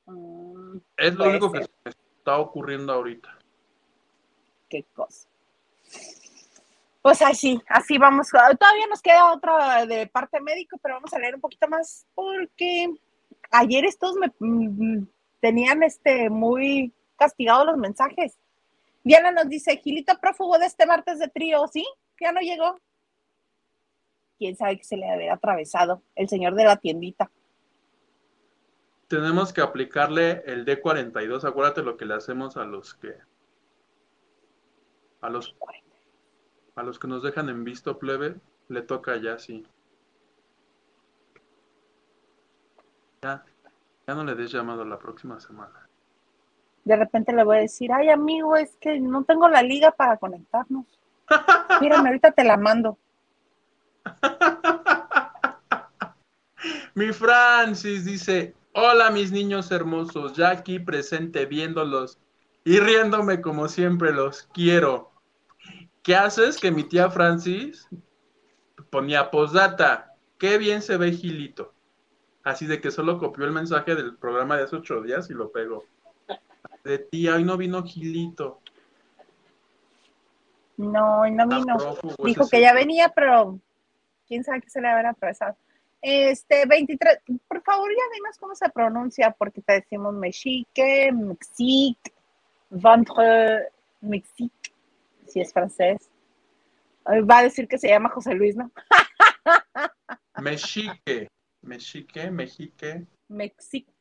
[0.07, 1.71] Mm, Es lo único que ser.
[1.85, 3.39] me está ocurriendo ahorita.
[4.69, 5.29] qué cosa.
[7.03, 8.29] Pues así, así vamos.
[8.29, 12.93] Todavía nos queda otra de parte médico, pero vamos a leer un poquito más porque
[13.51, 15.07] ayer estos me mm,
[15.41, 18.39] tenían este muy castigados los mensajes.
[19.05, 21.87] Diana nos dice, Gilito prófugo de este martes de trío, ¿sí?
[22.21, 22.79] Ya no llegó.
[24.39, 27.31] Quién sabe que se le haber atravesado el señor de la tiendita.
[29.09, 33.17] Tenemos que aplicarle el D42, acuérdate lo que le hacemos a los que
[35.21, 35.57] a los
[36.77, 38.37] a los que nos dejan en visto plebe,
[38.69, 39.67] le toca ya sí.
[43.23, 43.45] Ya,
[44.07, 45.89] ya no le des llamado la próxima semana.
[46.85, 50.19] De repente le voy a decir, ay amigo, es que no tengo la liga para
[50.19, 50.87] conectarnos.
[51.81, 52.97] Mírame, ahorita te la mando.
[56.95, 62.19] Mi Francis dice, hola mis niños hermosos, ya aquí presente viéndolos
[62.65, 65.13] y riéndome como siempre los quiero.
[66.03, 66.59] ¿Qué haces?
[66.59, 67.89] Que mi tía Francis
[68.91, 71.73] ponía postdata, qué bien se ve Gilito.
[72.43, 75.53] Así de que solo copió el mensaje del programa de hace ocho días y lo
[75.53, 75.85] pegó.
[76.83, 78.61] De tía, hoy no vino Gilito.
[80.79, 81.77] No, y no vino.
[82.25, 83.61] Dijo que ya venía, pero
[84.29, 85.57] quién sabe qué se le habrá atravesado.
[86.01, 87.19] Este, 23,
[87.49, 92.13] por favor, ya dinos cómo se pronuncia, porque te decimos mexique, mexique,
[92.71, 93.71] ventre,
[94.01, 94.73] mexique,
[95.27, 96.09] si es francés.
[97.09, 98.71] Va a decir que se llama José Luis, ¿no?
[100.41, 101.29] Mexique,
[101.63, 103.07] Mexique, Mexique.
[103.29, 103.93] Mexique.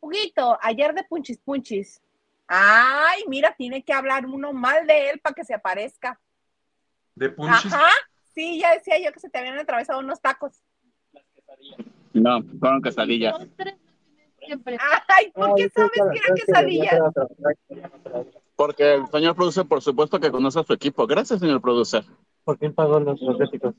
[0.00, 2.00] Huguito, ayer de Punchis Punchis.
[2.46, 6.20] Ay, mira, tiene que hablar uno mal de él para que se aparezca.
[7.14, 7.72] De Punchis.
[7.72, 7.88] Ajá,
[8.34, 10.62] sí, ya decía yo que se te habían atravesado unos tacos.
[11.12, 11.86] Las quesadillas.
[12.12, 13.36] No, fueron quesadillas.
[14.38, 14.78] Siempre.
[15.08, 17.00] Ay, ¿por qué sabes que era quesadilla?
[18.56, 21.06] Porque el señor producer, por supuesto que conoce a su equipo.
[21.06, 22.04] Gracias, señor producer.
[22.44, 23.74] ¿Por qué pagó los, los viáticos?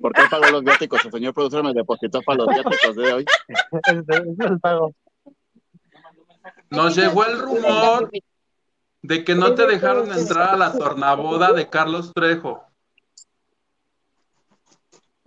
[0.00, 1.04] Porque él pagó los viáticos.
[1.04, 3.24] El señor producer me depositó para los viáticos de hoy.
[4.48, 4.94] El pago.
[6.70, 8.10] Nos llegó el rumor
[9.02, 12.65] de que no te dejaron entrar a la tornaboda de Carlos Trejo.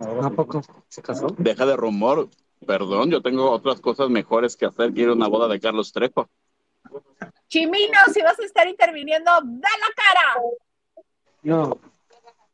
[0.00, 1.28] ¿A poco se casó?
[1.38, 2.28] Deja de rumor.
[2.66, 5.92] Perdón, yo tengo otras cosas mejores que hacer que ir a una boda de Carlos
[5.92, 6.28] Trejo.
[7.48, 9.40] Chimino, si vas a estar interviniendo, da
[9.78, 10.34] la cara.
[11.42, 11.78] No.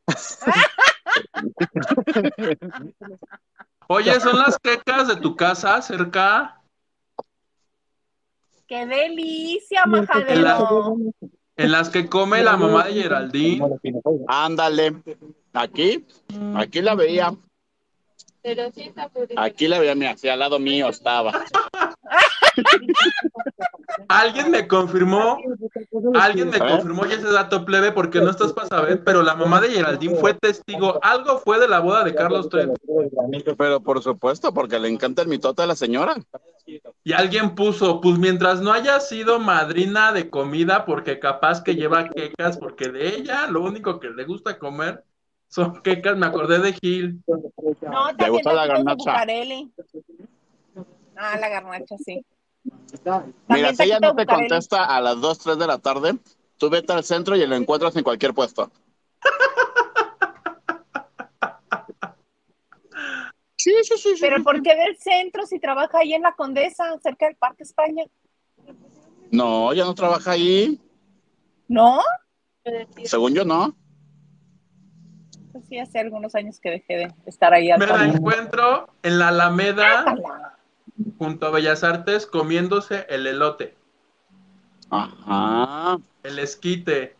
[3.88, 6.61] Oye, ¿son las quecas de tu casa cerca?
[8.66, 10.97] ¡Qué delicia, En, la- majadero!
[11.57, 13.64] en las que come la mamá de Geraldine.
[14.26, 14.97] Ándale.
[15.57, 16.07] Aquí,
[16.55, 17.35] aquí la veía.
[18.43, 19.11] Pero sí está.
[19.37, 21.33] Aquí la veía, mira, hacia al lado mío estaba.
[24.09, 25.39] Alguien me confirmó,
[26.15, 29.61] alguien me confirmó ya ese dato plebe porque no estás para saber, pero la mamá
[29.61, 30.99] de Geraldine fue testigo.
[31.03, 32.75] Algo fue de la boda de Carlos Trejo.
[33.59, 36.15] Pero por supuesto, porque le encanta el mitote a la señora.
[37.05, 42.09] Y alguien puso, pues mientras no haya sido madrina de comida, porque capaz que lleva
[42.09, 45.05] quecas, porque de ella lo único que le gusta comer
[45.57, 47.23] son quecas, me acordé de Gil.
[47.27, 49.25] No, también gusta la garnacha?
[51.17, 52.23] Ah, la garnacha, sí.
[53.49, 54.49] Mira, si ella no te Bucareli.
[54.49, 56.19] contesta a las 2, 3 de la tarde,
[56.59, 58.71] tú vete al centro y lo encuentras en cualquier puesto.
[63.59, 64.15] Sí, sí, sí.
[64.15, 64.21] sí.
[64.21, 68.05] Pero ¿por qué del centro si trabaja ahí en la Condesa, cerca del Parque España?
[69.33, 70.79] No, ya no trabaja ahí.
[71.67, 71.99] ¿No?
[73.03, 73.75] Según yo, no.
[75.57, 79.19] Pues sí, hace algunos años que dejé de estar ahí al Me la encuentro en
[79.19, 80.05] la Alameda,
[81.19, 83.75] junto a Bellas Artes, comiéndose el elote,
[84.91, 85.97] Ajá.
[86.25, 87.17] el esquite.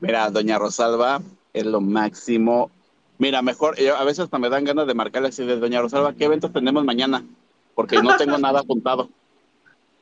[0.00, 1.20] Mira, doña Rosalba
[1.52, 2.70] es lo máximo.
[3.18, 6.14] Mira, mejor, yo a veces hasta me dan ganas de marcarle así de doña Rosalba,
[6.14, 7.24] ¿qué eventos tenemos mañana?
[7.74, 9.08] Porque no tengo nada apuntado.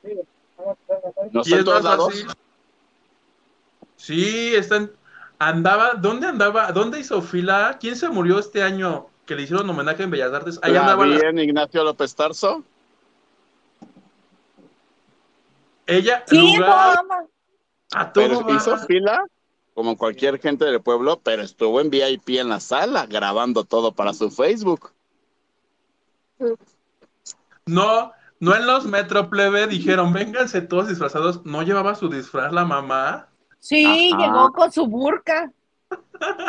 [1.32, 2.26] No Y está en es todos fácil.
[3.96, 4.99] Sí, está en-
[5.40, 6.70] andaba, ¿dónde andaba?
[6.70, 7.76] ¿Dónde hizo fila?
[7.80, 10.60] ¿Quién se murió este año que le hicieron homenaje en Bellas Artes?
[10.62, 12.62] Ahí andaba la- vi en Ignacio López Tarso.
[15.86, 17.24] ella, Sí, lugar, mamá.
[17.94, 19.24] a todo Pero hizo fila
[19.74, 24.12] como cualquier gente del pueblo, pero estuvo en VIP en la sala grabando todo para
[24.12, 24.92] su Facebook.
[27.66, 31.44] No, no en los Metro Plebe dijeron, vénganse todos disfrazados.
[31.44, 33.28] ¿No llevaba su disfraz la mamá?
[33.60, 34.26] Sí, Ajá.
[34.26, 35.50] llegó con su burka.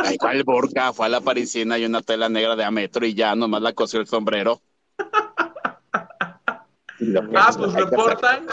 [0.04, 0.92] Ay, ¿cuál burka?
[0.94, 3.74] Fue a la parisina y una tela negra de a metro y ya nomás la
[3.74, 4.62] cosió el sombrero.
[7.36, 8.48] Ah, pues reportan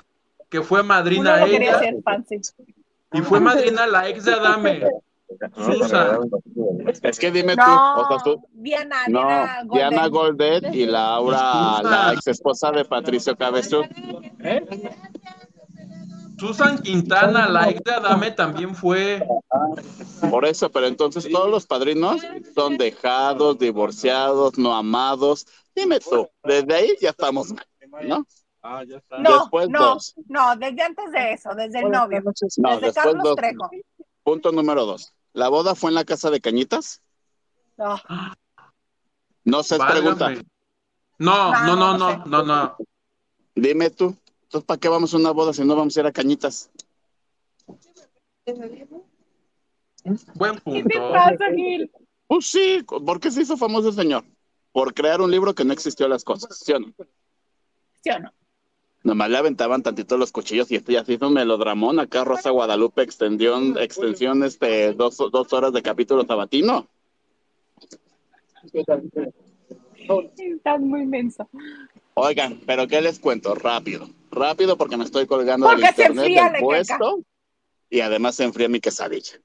[0.48, 2.40] que fue madrina no quería ella ser fancy.
[3.12, 4.82] y fue madrina la ex de Adame.
[5.56, 6.20] Susan.
[7.02, 9.70] Es que dime tú, No, o sea, tú, Diana, no, Diana Golden.
[9.76, 13.82] Diana Goldet y Laura, la ex esposa de Patricio Cabezú.
[16.38, 19.26] Susan Quintana, la ex de Adame, también fue.
[20.30, 22.20] Por eso, pero entonces todos los padrinos
[22.54, 25.46] son dejados, divorciados, no amados.
[25.74, 28.26] Dime tú, desde ahí ya estamos mal, ¿no?
[28.62, 30.14] No, Después no, dos.
[30.26, 32.22] no, desde antes de eso, desde el novio.
[32.22, 32.32] No,
[32.70, 33.36] desde después Carlos dos.
[33.36, 33.70] Trejo.
[34.22, 35.12] Punto número dos.
[35.32, 37.00] ¿La boda fue en la casa de Cañitas?
[37.78, 38.34] Ah,
[39.44, 40.34] No se pregunta.
[41.18, 42.76] No, no, no, No, no, no, no.
[43.54, 44.16] Dime tú.
[44.48, 46.70] Entonces, ¿para qué vamos a una boda si no vamos a ir a Cañitas?
[50.34, 51.12] Buen ¿Qué te punto.
[51.12, 51.90] pasa, Gil?
[52.26, 54.24] Pues sí, ¿por qué se hizo famoso el señor?
[54.72, 56.94] Por crear un libro que no existió las cosas, ¿sí o no?
[58.02, 58.32] ¿Sí o no?
[59.02, 62.00] Nomás le aventaban tantito los cuchillos y este ya se hizo un melodramón.
[62.00, 66.88] Acá Rosa Guadalupe extendió, extensión este, dos, dos horas de capítulo sabatino.
[68.72, 69.02] Estás
[70.80, 71.46] muy menso.
[72.20, 73.54] Oigan, pero ¿qué les cuento?
[73.54, 77.22] Rápido, rápido porque me estoy colgando Porque del internet del puesto
[77.88, 79.40] y además se enfría mi quesadilla.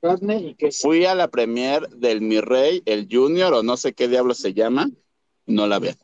[0.00, 0.88] Carne y queso.
[0.88, 4.54] Fui a la premier del Mi Rey, el Junior o no sé qué diablo se
[4.54, 4.90] llama,
[5.46, 5.94] no la veo.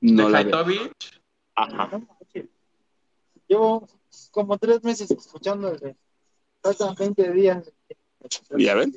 [0.00, 0.90] No de la veo.
[1.56, 2.00] Ajá.
[3.48, 3.88] Llevo
[4.30, 5.96] como tres meses escuchando el de
[6.62, 7.72] faltan 20 días.
[8.56, 8.92] ¿Ya ven?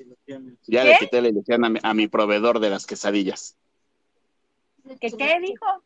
[0.68, 0.90] Ya ¿Qué?
[0.90, 3.58] le quité la ilusión a mi, a mi proveedor de las quesadillas.
[5.00, 5.84] ¿Qué qué dijo?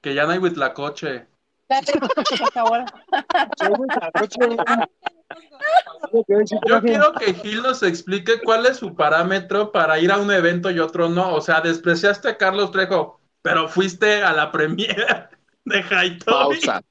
[0.00, 1.26] Que ya no hay Huitlacoche.
[6.66, 10.70] Yo quiero que Gil nos explique cuál es su parámetro para ir a un evento
[10.70, 11.34] y otro no.
[11.34, 15.28] O sea, despreciaste a Carlos Trejo, pero fuiste a la premiere
[15.64, 16.66] de Haitovich.
[16.66, 16.82] Pausa.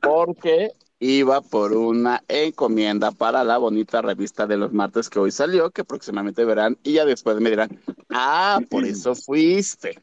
[0.00, 0.70] Porque
[1.02, 5.82] iba por una encomienda para la bonita revista de los martes que hoy salió, que
[5.82, 7.76] próximamente verán, y ya después me dirán,
[8.10, 10.00] ah, por eso fuiste.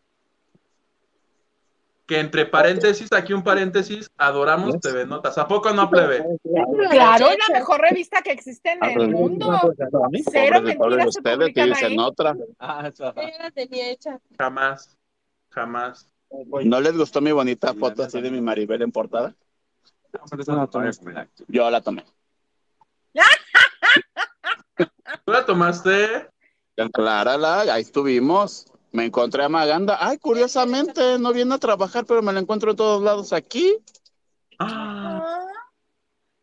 [2.05, 5.37] Que entre paréntesis, aquí un paréntesis, adoramos TV Notas.
[5.37, 6.25] ¿A poco no plebe?
[6.89, 9.47] Claro, es la mejor revista que existe en el mundo.
[10.29, 12.35] Cero de todos mentiras ustedes, y dicen otra.
[12.35, 14.19] Yo ya la tenía hecha.
[14.37, 14.97] Jamás,
[15.49, 16.09] jamás.
[16.63, 19.33] ¿No les gustó mi bonita foto así de mi Maribel en portada?
[21.47, 22.05] Yo la tomé.
[25.25, 26.29] ¿Tú la tomaste?
[26.93, 28.65] Clara, ahí estuvimos.
[28.91, 29.97] Me encontré a Maganda.
[29.99, 33.77] Ay, curiosamente, no viene a trabajar, pero me la encuentro en todos lados aquí.
[34.57, 35.45] Ah.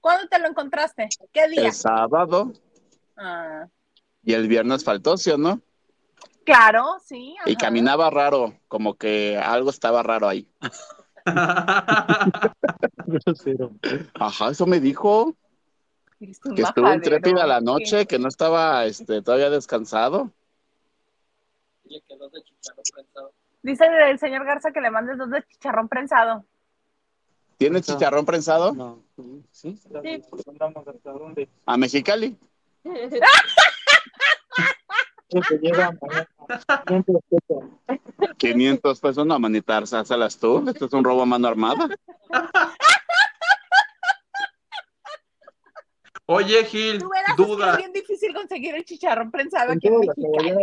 [0.01, 1.09] ¿Cuándo te lo encontraste?
[1.33, 1.67] ¿Qué día?
[1.67, 2.53] El sábado
[3.17, 3.67] Ah,
[4.23, 5.61] y el viernes faltó, ¿sí o no?
[6.45, 7.35] Claro, sí.
[7.47, 10.47] Y caminaba raro, como que algo estaba raro ahí.
[13.07, 13.72] Grosero.
[14.14, 15.35] Ajá, eso me dijo,
[16.20, 20.31] Eres un que estuvo intrépida la noche, que no estaba este, todavía descansado.
[21.85, 23.33] Oye, quedó de chicharro prensado.
[23.62, 26.45] Dice el señor Garza que le mandes dos de chicharrón prensado.
[27.59, 27.99] ¿Tiene Prensado.
[27.99, 28.74] chicharrón prensado?
[28.74, 29.03] No,
[29.51, 29.79] ¿sí?
[30.03, 30.22] Sí.
[31.64, 32.37] A Mexicali.
[35.61, 36.29] Lleva mañana.
[36.86, 37.70] Siempre respeto.
[38.38, 40.64] 500 pesos, no, manita, sázalas tú.
[40.68, 41.88] Esto es un robo a mano armada.
[46.28, 47.76] Oye, Gil, Tú verás, es que es duda.
[47.76, 50.16] bien difícil conseguir el chicharrón prensado En aquí en México.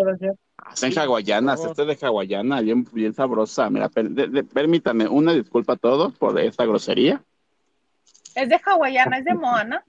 [0.05, 0.35] gracias.
[0.57, 3.69] Hacen hawaianas, este es de hawaiana, bien, bien sabrosa.
[3.69, 7.23] Mira, per- de- de- permítame una disculpa a todos por esta grosería.
[8.35, 9.85] Es de hawaiana, es de Moana.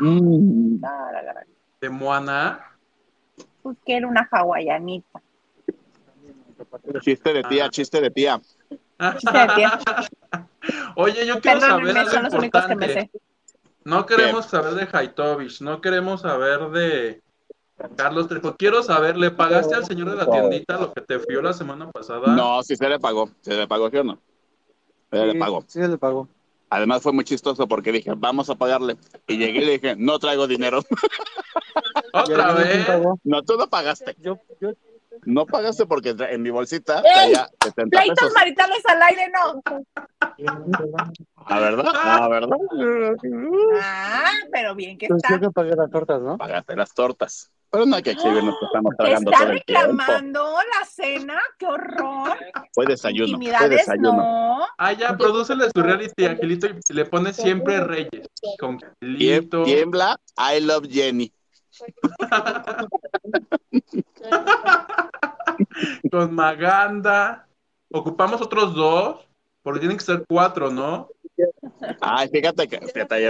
[0.00, 0.80] Mm,
[1.80, 2.75] De Moana.
[3.66, 5.20] Pues que era una hawaianita.
[7.00, 8.40] chiste de tía, chiste de tía.
[9.18, 9.80] Chiste de tía.
[10.94, 13.10] Oye, yo quiero saber Perdónenme, son algo los únicos que me importante.
[13.12, 13.20] sé.
[13.82, 17.20] No queremos saber de Haitovich, no queremos saber de
[17.96, 18.54] Carlos Trejo.
[18.56, 21.90] Quiero saber, ¿le pagaste al señor de la tiendita lo que te fió la semana
[21.90, 22.36] pasada?
[22.36, 24.20] No, sí se le pagó, se le pagó, ¿sí o no?
[25.10, 25.62] Se le pagó.
[25.62, 26.28] Sí, se le pagó.
[26.68, 28.96] Además fue muy chistoso porque dije, vamos a pagarle.
[29.26, 30.80] Y llegué y le dije, no traigo dinero.
[32.12, 33.06] ¿Otra Ya, ya, ¿quién vez?
[33.24, 34.16] No, tú no pagaste.
[34.18, 34.70] Yo, yo,
[35.24, 38.34] No pagaste porque en mi bolsita traía 70 Pleitos pesos.
[38.34, 39.62] maritales al aire, no.
[41.36, 41.92] ¿A verdad?
[41.94, 42.56] ¿A verdad?
[43.80, 45.34] Ah, pero bien que pues está.
[45.34, 46.36] yo que pagué las tortas, ¿no?
[46.36, 47.50] Pagaste las tortas.
[47.76, 49.90] Pero no hay que exhibirnos que estamos tragando está todo el tiempo.
[49.90, 52.38] reclamando la cena, qué horror.
[52.72, 54.12] Fue desayuno, fue desayuno.
[54.14, 54.66] no.
[54.78, 58.30] Ah, ya, prodúcele su reality, Angelito, y le pone siempre Reyes.
[58.58, 59.64] Con Angelito.
[59.64, 61.30] Tiembla, I love Jenny.
[66.10, 67.46] con Maganda.
[67.92, 69.28] Ocupamos otros dos,
[69.62, 71.10] porque tienen que ser cuatro, ¿no?
[72.00, 73.22] Ay, fíjate que, fíjate.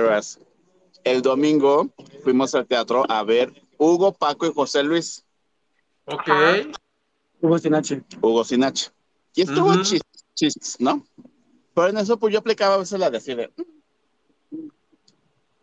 [1.02, 1.88] El domingo
[2.22, 5.24] fuimos al teatro a ver Hugo, Paco y José Luis.
[6.06, 6.28] Ok.
[7.40, 8.02] Hugo Sinache.
[8.20, 8.90] Hugo Sinache.
[9.34, 9.82] Y estuvo Ujú.
[9.82, 10.02] chis,
[10.34, 11.06] chis, ¿no?
[11.74, 13.52] Pero en eso, pues yo aplicaba a veces la de así de.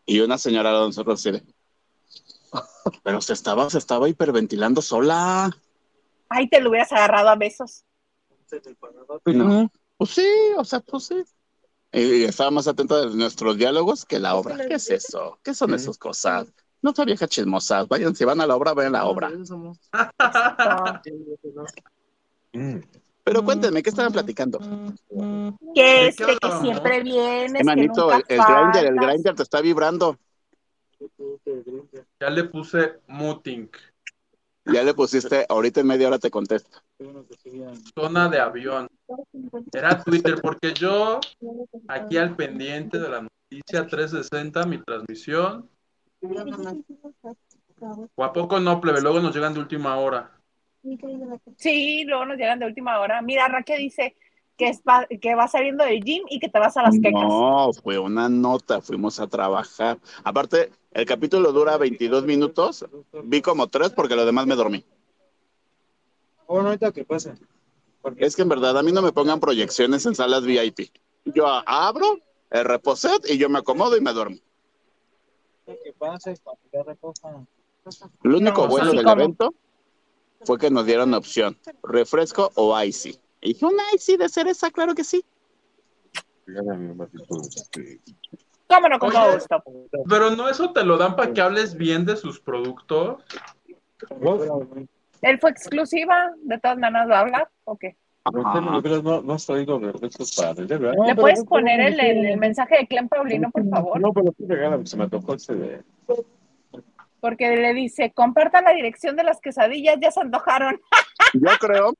[0.05, 1.43] Y una señora de nosotros así de.
[3.03, 5.55] Pero se estaba, se estaba hiperventilando sola.
[6.29, 7.83] Ay, te lo hubieras agarrado a besos.
[9.25, 9.71] No.
[9.97, 11.23] Pues sí, o sea, pues sí.
[11.91, 14.57] Y estaba más atenta de nuestros diálogos que la obra.
[14.67, 15.39] ¿Qué es eso?
[15.43, 16.51] ¿Qué son esas cosas?
[16.83, 17.87] No son viejas chismosas.
[17.87, 19.31] Vayan, si van a la obra, vayan a la obra.
[23.23, 24.59] Pero cuéntenme, ¿qué estaban platicando?
[25.73, 29.43] Que ¿De este, que siempre vienes, que manito, nunca el, el grinder, el grinder te
[29.43, 30.19] está vibrando.
[32.19, 33.69] Ya le puse muting.
[34.65, 36.79] Ya le pusiste, ahorita en media hora te contesto.
[37.95, 38.87] Zona de avión.
[39.71, 41.19] Era Twitter, porque yo
[41.87, 45.69] aquí al pendiente de la noticia 360, mi transmisión.
[48.15, 49.01] ¿O a poco no, plebe?
[49.01, 50.31] Luego nos llegan de última hora.
[51.57, 53.21] Sí, luego nos llegan de última hora.
[53.21, 54.15] Mira, Raquel dice
[54.57, 57.21] que, es pa- que va saliendo del gym y que te vas a las quecas.
[57.23, 59.97] No, fue una nota, fuimos a trabajar.
[60.23, 62.85] Aparte, el capítulo dura 22 minutos,
[63.23, 64.83] vi como tres porque lo demás me dormí.
[66.47, 67.33] Bueno, ahorita que pase.
[68.01, 70.91] Porque Es que en verdad a mí no me pongan proyecciones en salas VIP.
[71.25, 72.19] Yo abro
[72.51, 74.37] el reposet y yo me acomodo y me duermo.
[75.65, 77.47] Que pase, cuando ya recojan.
[78.21, 79.53] Lo único No, bueno del como- evento
[80.45, 83.19] fue que nos dieron opción, refresco o icy.
[83.41, 85.23] Y dije, un icy de cereza, claro que sí.
[88.99, 89.63] Con gusto.
[90.09, 93.23] Pero no eso te lo dan para que hables bien de sus productos.
[95.21, 97.95] Él fue exclusiva, de todas maneras va a hablar, ¿o qué?
[98.25, 98.61] Ajá.
[99.03, 101.05] No, no has traído refrescos para vender, ¿verdad?
[101.07, 103.99] ¿Le puedes poner el, el- el mensaje de Clem Paulino, por favor?
[103.99, 105.83] No, pero sí regálame, se me tocó ese de...
[107.19, 110.79] Porque le dice, comparta la dirección de las quesadillas, ya se antojaron.
[111.33, 111.93] Yo creo,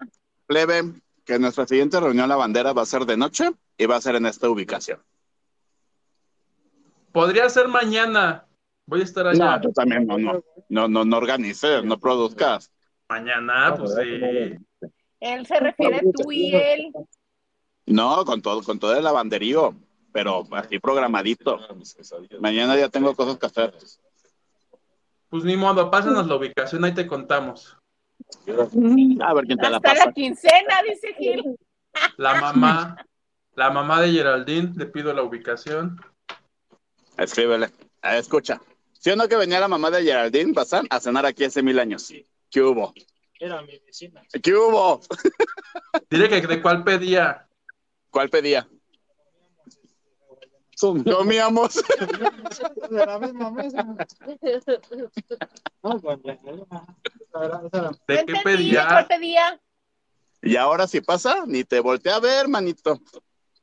[0.48, 0.94] plebe,
[1.26, 4.16] que nuestra siguiente reunión la bandera va a ser de noche y va a ser
[4.16, 5.00] en esta ubicación.
[7.12, 8.46] Podría ser mañana.
[8.86, 9.56] Voy a estar allá.
[9.58, 12.72] No, tú también no, no, no, no, no organices, no produzcas.
[13.08, 14.90] Mañana, pues sí.
[15.24, 16.92] Él se refiere tú y él.
[17.86, 19.74] No, con todo, con todo el lavanderío,
[20.12, 21.60] pero así programadito.
[22.42, 23.74] Mañana ya tengo cosas que hacer.
[25.30, 27.78] Pues ni modo, pásanos la ubicación, ahí te contamos.
[28.48, 30.06] A ver quién te la Hasta pasa.
[30.08, 31.58] la quincena, dice Gil.
[32.18, 32.98] La mamá,
[33.56, 36.02] la mamá de Geraldine, le pido la ubicación.
[37.18, 37.70] Escríbele.
[38.02, 38.62] Escucha.
[38.92, 41.80] ¿Sí o no que venía la mamá de Geraldine Bazán a cenar aquí hace mil
[41.80, 42.12] años?
[42.50, 42.94] ¿Qué hubo?
[43.44, 44.24] Era mi vecina.
[44.42, 45.02] ¿Qué hubo?
[46.10, 47.46] Dile que de cuál pedía.
[48.10, 48.66] ¿Cuál pedía?
[50.80, 51.76] Comíamos.
[52.90, 53.84] De la misma mesa.
[53.84, 53.98] No,
[56.00, 56.40] pues, ¿De
[58.08, 58.88] qué entendí, ¿de pedía?
[58.88, 59.62] cuál pedía?
[60.42, 63.02] Y ahora si pasa, ni te voltea a ver, manito.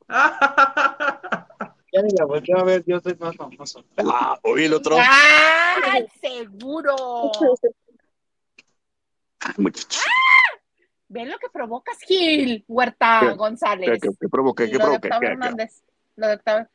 [1.92, 3.84] Ya ni la volteé a ver, yo soy más famoso.
[3.96, 4.96] Ah, oye, el otro.
[4.96, 7.32] ¡Ay, seguro!
[9.40, 10.00] Ay, muchacho.
[11.08, 13.30] Ven lo que provocas, Gil, Huerta ¿Qué?
[13.34, 13.90] González.
[13.94, 14.70] ¿Qué, qué, qué provoqué?
[14.70, 15.08] ¿Qué lo de.
[15.08, 15.82] Hernández.
[16.16, 16.68] Lo de Octavio.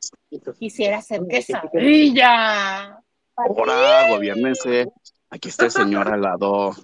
[0.58, 3.00] Quisiera ser quesadilla.
[3.36, 4.88] Ahora, gobiernense.
[5.30, 6.74] Aquí está el señor al lado.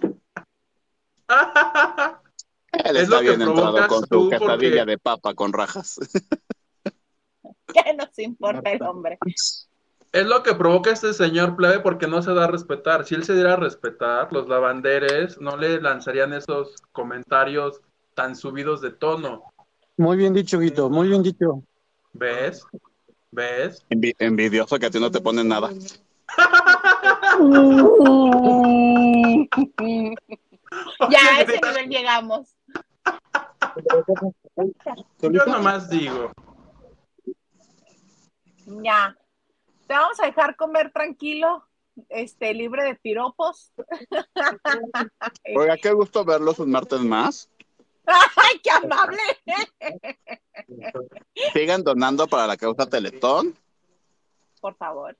[2.71, 5.99] Él Es está bien entrado con su quesadilla porque- de papa con rajas.
[7.67, 9.17] ¿Qué nos importa el hombre?
[10.13, 13.03] Es lo que provoca este señor plebe porque no se da a respetar.
[13.03, 17.81] Si él se diera a respetar, los lavanderes no le lanzarían esos comentarios
[18.13, 19.43] tan subidos de tono.
[19.97, 21.63] Muy bien dicho, Guito, muy bien dicho.
[22.13, 22.63] ¿Ves?
[23.31, 23.83] ¿Ves?
[23.89, 25.71] Envi- envidioso que a ti no te ponen nada.
[31.09, 32.55] ya a ese nivel llegamos.
[35.21, 36.31] Yo nomás digo.
[38.83, 39.15] Ya.
[39.93, 41.69] Te vamos a dejar comer tranquilo,
[42.09, 43.71] este, libre de piropos.
[45.55, 47.47] Oiga, qué gusto verlos un martes más.
[48.07, 49.19] ¡Ay, qué amable!
[51.53, 53.55] Sigan donando para la causa Teletón.
[54.61, 55.15] Por favor.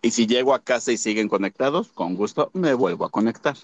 [0.00, 3.54] Y si llego a casa y siguen conectados, con gusto me vuelvo a conectar.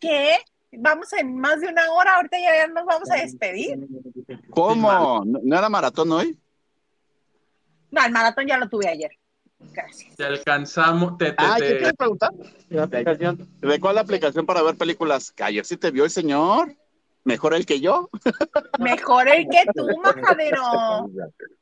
[0.00, 0.38] ¿Qué?
[0.72, 3.86] Vamos en más de una hora, ahorita ya nos vamos a despedir.
[4.50, 5.24] ¿Cómo?
[5.24, 6.36] ¿No, no era maratón hoy?
[7.92, 9.19] No, el maratón ya lo tuve ayer.
[9.72, 10.16] Gracias.
[10.16, 11.18] Te alcanzamos.
[11.18, 12.32] Te, te, Ah, te- ¿qué quieres preguntar?
[12.32, 15.32] ¿De cuál aplicación para ver películas?
[15.32, 16.76] Que Ayer sí te vio el señor.
[17.24, 18.08] Mejor el que yo.
[18.78, 21.10] Mejor el que tú, majadero.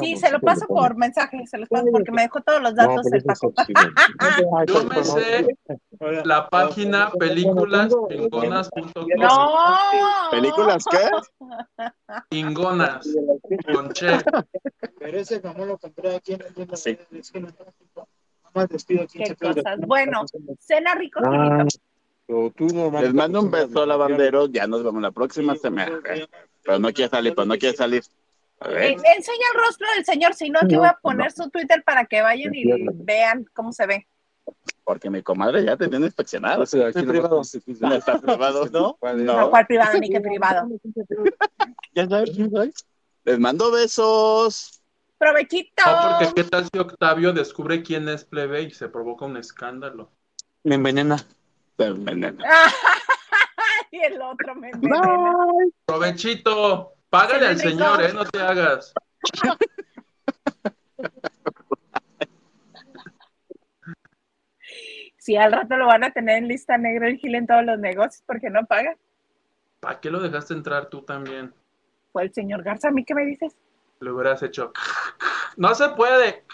[0.00, 3.06] Sí, se lo paso por mensaje, se los paso porque me dejó todos los datos
[3.12, 3.52] el Paco.
[4.66, 5.46] Yo me sé
[6.24, 9.06] la página películasingonas.com.
[9.18, 9.54] No.
[10.30, 11.10] ¿Películas qué?
[12.30, 13.08] Ingonas.
[13.72, 14.18] Con che.
[14.98, 16.40] Pero ese jamón lo compré aquí en
[18.68, 19.18] despido aquí.
[19.18, 19.80] Qué cosas.
[19.86, 20.24] Bueno,
[20.58, 21.64] cena rico, Ah.
[23.00, 24.52] Les mando un beso, lavanderos.
[24.52, 26.00] Ya nos vemos la próxima semana.
[26.62, 28.02] Pero no quiere salir, pero no quiere salir.
[28.60, 28.82] A ver.
[28.82, 32.04] Eh, enseña el rostro del señor, si no, aquí voy a poner su Twitter para
[32.04, 34.06] que vayan y vean cómo se ve.
[34.84, 36.62] Porque mi comadre ya te tiene inspeccionado.
[36.62, 37.42] aquí Está lo privado.
[37.80, 38.98] No está privado, ¿no?
[39.14, 40.68] No, cuál privado ni qué privado.
[41.92, 42.72] Ya sabes quién soy.
[43.24, 44.80] Les mando besos.
[45.18, 45.82] Provechito.
[45.84, 50.10] No, porque qué tal si Octavio descubre quién es plebe y se provoca un escándalo.
[50.62, 51.16] Me envenena.
[51.76, 52.44] Te envenena.
[53.90, 55.34] y el otro me envenena.
[55.84, 56.94] Provechito.
[57.10, 58.02] Págale al señor.
[58.02, 58.12] ¿eh?
[58.12, 58.94] No te hagas.
[65.18, 67.78] Si al rato lo van a tener en lista negra el Gil en todos los
[67.78, 68.96] negocios porque no paga.
[69.80, 71.52] ¿Para qué lo dejaste entrar tú también?
[72.12, 73.54] Fue el señor Garza, ¿a mí qué me dices?
[74.00, 74.72] Lo hubieras hecho.
[75.56, 76.44] No se puede.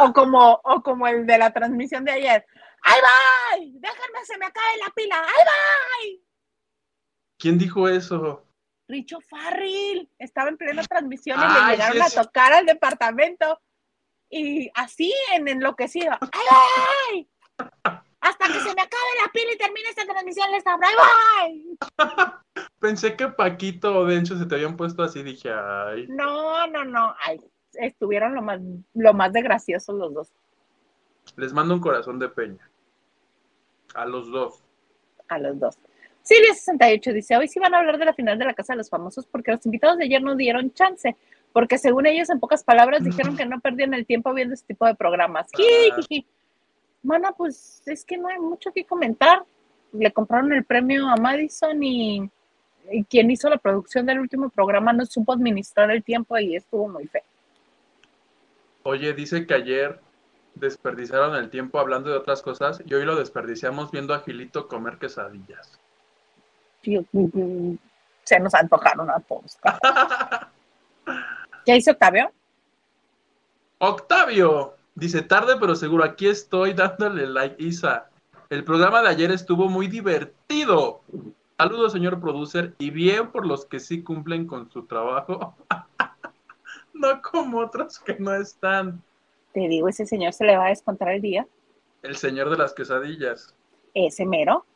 [0.00, 2.46] O como, o como el de la transmisión de ayer.
[2.82, 3.72] ¡Ay, bye!
[3.80, 5.22] Déjenme, se me acabe la pila.
[5.22, 6.23] ¡Ay, bye!
[7.44, 8.42] ¿Quién dijo eso?
[8.88, 13.60] Richo Farril estaba en plena transmisión y Ay, le llegaron a tocar al departamento
[14.30, 16.10] y así en enloquecido.
[16.32, 17.68] ¡Ay, bye!
[18.22, 20.88] Hasta que se me acabe la pila y termine esta transmisión les abro.
[21.38, 22.64] ¡Ay, bye!
[22.80, 25.22] Pensé que Paquito o Dencho se te habían puesto así.
[25.22, 26.06] Dije, ay.
[26.08, 27.14] No, no, no.
[27.26, 27.42] Ay,
[27.74, 28.58] estuvieron lo más,
[28.94, 30.32] lo más de graciosos los dos.
[31.36, 32.70] Les mando un corazón de peña.
[33.94, 34.64] A los dos.
[35.28, 35.78] a los dos.
[36.24, 38.88] Silvia68 dice, hoy sí van a hablar de la final de la Casa de los
[38.88, 41.14] Famosos porque los invitados de ayer no dieron chance,
[41.52, 44.86] porque según ellos, en pocas palabras, dijeron que no perdían el tiempo viendo este tipo
[44.86, 45.46] de programas.
[45.54, 46.26] Jijiji.
[47.02, 49.44] Mana, pues es que no hay mucho que comentar.
[49.92, 52.28] Le compraron el premio a Madison y,
[52.90, 56.88] y quien hizo la producción del último programa no supo administrar el tiempo y estuvo
[56.88, 57.22] muy feo.
[58.82, 60.00] Oye, dice que ayer
[60.54, 64.98] desperdiciaron el tiempo hablando de otras cosas y hoy lo desperdiciamos viendo a Gilito comer
[64.98, 65.78] quesadillas.
[66.84, 67.02] Tío,
[68.24, 69.58] Se nos antojaron a todos.
[71.64, 72.30] ¿Qué hizo Octavio?
[73.78, 78.10] Octavio dice tarde pero seguro, aquí estoy dándole like, Isa.
[78.50, 81.00] El programa de ayer estuvo muy divertido.
[81.56, 85.56] Saludos, señor producer, y bien por los que sí cumplen con su trabajo.
[86.92, 89.02] no como otros que no están.
[89.52, 91.46] Te digo, ese señor se le va a descontar el día.
[92.02, 93.54] El señor de las quesadillas.
[93.94, 94.66] Ese mero.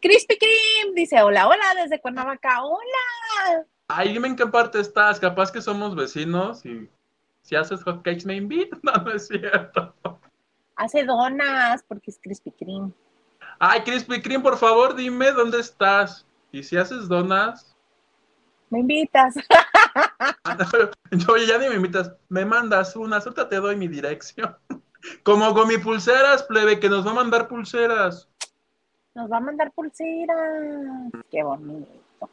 [0.00, 3.66] Crispy Cream dice, hola, hola, desde Cuernavaca, hola.
[3.88, 5.20] Ay, dime en qué parte estás.
[5.20, 6.88] Capaz que somos vecinos y
[7.42, 8.78] si haces hotcakes me invitas.
[8.82, 9.94] No, no es cierto.
[10.76, 12.92] Hace donas porque es Krispy Kreme.
[13.58, 16.26] Ay, Krispy Kreme, por favor, dime dónde estás.
[16.52, 17.76] Y si haces donas,
[18.70, 19.34] Me invitas.
[21.28, 24.56] oye, ya ni me invitas, me mandas unas, ahorita te doy mi dirección.
[25.24, 28.28] Como con mi pulseras, plebe, que nos va a mandar pulseras.
[29.14, 31.10] Nos va a mandar pulseras.
[31.30, 32.30] Qué bonito.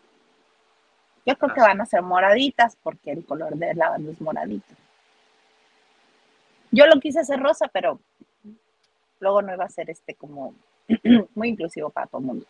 [1.25, 4.73] Yo creo que van a ser moraditas porque el color de la banda es moradito.
[6.71, 7.99] Yo lo quise hacer rosa, pero
[9.19, 10.53] luego no iba a ser este como
[11.35, 12.45] muy inclusivo para todo el mundo.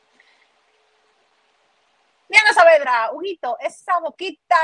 [2.30, 4.56] Diana Saavedra, Huguito, esa boquita,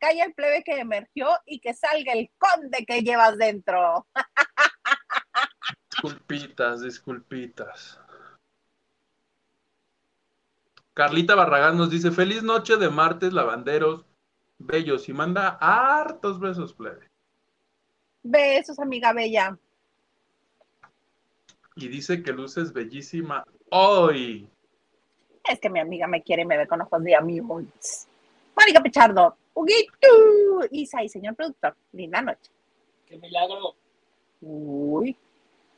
[0.00, 4.06] calla el plebe que emergió y que salga el conde que llevas dentro.
[5.92, 8.00] Disculpitas, disculpitas.
[10.94, 14.04] Carlita Barragán nos dice, feliz noche de martes, lavanderos,
[14.58, 17.08] bellos, y manda hartos besos, plebe.
[18.22, 19.56] Besos, amiga bella.
[21.76, 24.48] Y dice que luces bellísima hoy.
[25.48, 27.64] Es que mi amiga me quiere y me ve con ojos de amigos.
[28.54, 32.50] Mónica Pichardo, Huguito, Isa y señor productor, linda noche.
[33.06, 33.74] ¡Qué milagro!
[34.42, 35.16] Uy.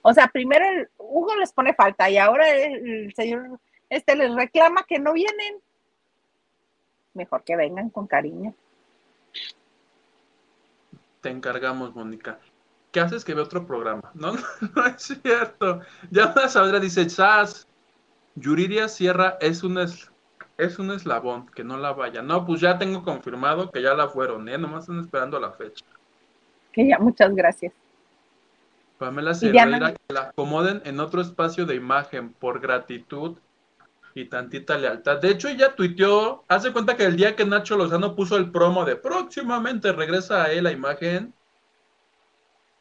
[0.02, 4.34] O sea, primero el Hugo les pone falta y ahora el, el señor este les
[4.34, 5.56] reclama que no vienen.
[7.14, 8.54] Mejor que vengan con cariño.
[11.20, 12.38] Te encargamos, Mónica.
[12.92, 14.10] ¿Qué haces que ve otro programa?
[14.14, 14.40] No, no,
[14.74, 15.80] no es cierto.
[16.10, 17.66] Ya una Saavedra dice, Chas,
[18.34, 20.10] Yuridia Sierra es un, es,
[20.58, 22.22] es un eslabón, que no la vaya.
[22.22, 24.58] No, pues ya tengo confirmado que ya la fueron, ¿eh?
[24.58, 25.84] Nomás están esperando la fecha.
[26.72, 27.72] Que ya, muchas gracias.
[28.98, 33.36] Pamela Cerdeira, que la acomoden en otro espacio de imagen por gratitud
[34.14, 35.18] y tantita lealtad.
[35.18, 38.84] De hecho, ella tuiteó, hace cuenta que el día que Nacho Lozano puso el promo
[38.84, 41.34] de próximamente regresa a él la imagen,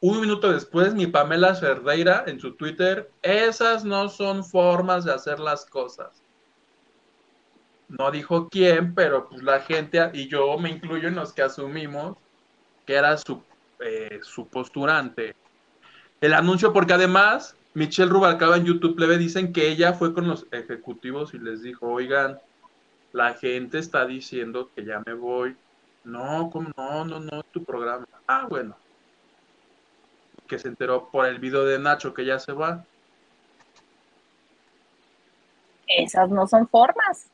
[0.00, 5.40] un minuto después, mi Pamela Cerdeira en su Twitter, esas no son formas de hacer
[5.40, 6.22] las cosas.
[7.88, 12.16] No dijo quién, pero pues la gente, y yo me incluyo en los que asumimos
[12.86, 13.42] que era su,
[13.80, 15.34] eh, su posturante.
[16.20, 20.46] El anuncio, porque además Michelle Rubalcaba en YouTube le dicen que ella fue con los
[20.52, 22.40] ejecutivos y les dijo, oigan,
[23.12, 25.56] la gente está diciendo que ya me voy.
[26.04, 26.70] No, ¿cómo?
[26.76, 28.06] no, no, no, tu programa.
[28.28, 28.76] Ah, bueno.
[30.46, 32.84] Que se enteró por el video de Nacho que ya se va.
[35.86, 37.28] Esas no son formas.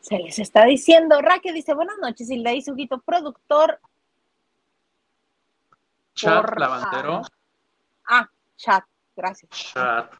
[0.00, 1.20] Se les está diciendo.
[1.20, 3.78] Raque dice, buenas noches, Hilda y Huguito, productor.
[6.22, 7.22] Chat Por- lavandero.
[8.08, 8.84] Ah, chat,
[9.16, 9.50] gracias.
[9.50, 10.14] Chat.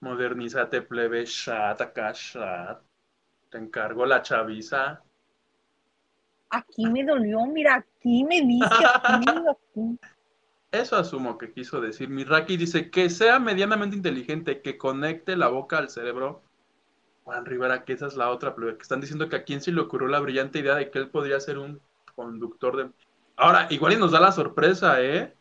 [0.00, 1.24] Modernízate, plebe.
[1.24, 2.80] Chat, acá, chat.
[3.50, 5.02] Te encargo la chaviza.
[6.48, 9.98] Aquí me dolió, mira, aquí me dice, aquí, aquí.
[10.72, 12.08] Eso asumo que quiso decir.
[12.08, 16.42] Miraki dice que sea medianamente inteligente, que conecte la boca al cerebro.
[17.24, 19.72] Juan Rivera, que esa es la otra, plebe, que están diciendo que a quién se
[19.72, 21.80] le ocurrió la brillante idea de que él podría ser un
[22.14, 22.90] conductor de...
[23.36, 25.32] Ahora, igual y nos da la sorpresa, ¿eh?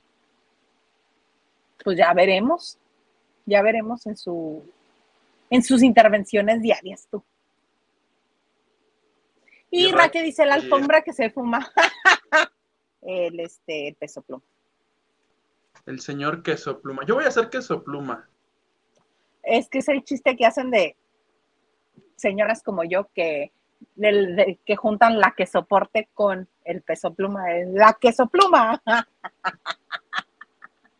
[1.83, 2.77] Pues ya veremos.
[3.45, 4.63] Ya veremos en su
[5.49, 7.23] en sus intervenciones diarias tú.
[9.69, 11.71] Y Y Raque dice la alfombra que se fuma.
[13.01, 14.43] el este el peso pluma.
[15.85, 17.05] El señor queso pluma.
[17.05, 18.27] Yo voy a hacer queso pluma.
[19.43, 20.97] Es que es el chiste que hacen de
[22.15, 23.51] señoras como yo que
[23.95, 28.81] del- de- que juntan la que soporte con el peso pluma, es la queso pluma.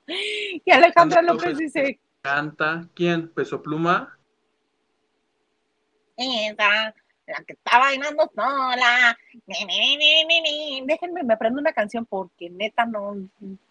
[0.08, 2.88] y Alejandra López dice, Canta.
[2.96, 3.30] ¿Quién?
[3.30, 4.18] ¿Peso pluma?
[6.18, 6.96] esa,
[7.28, 9.18] la que está bailando sola.
[9.46, 10.82] Ni.
[10.86, 13.16] Déjenme, me aprendo una canción porque neta no,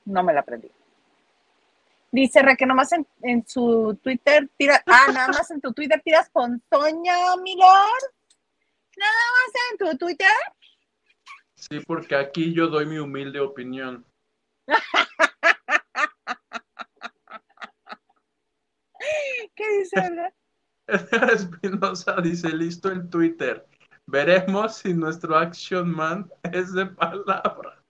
[0.05, 0.70] no me la aprendí.
[2.12, 6.01] Dice Re que nomás en, en su Twitter tira, ah, nada más en tu Twitter
[6.05, 8.12] tiras ponzoña, mi lord.
[8.97, 10.29] Nada más en tu Twitter.
[11.55, 14.05] Sí, porque aquí yo doy mi humilde opinión.
[19.55, 20.33] ¿Qué dice?
[20.87, 23.66] Edgar Espinosa dice, listo el Twitter.
[24.07, 27.83] Veremos si nuestro Action Man es de palabra.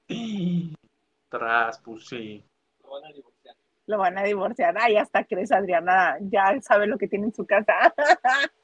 [1.29, 2.45] Tras, pues sí.
[2.83, 3.57] Lo van a divorciar.
[3.87, 4.77] Lo van a divorciar.
[4.79, 7.93] Ay, hasta crees, Adriana, ya sabe lo que tiene en su casa.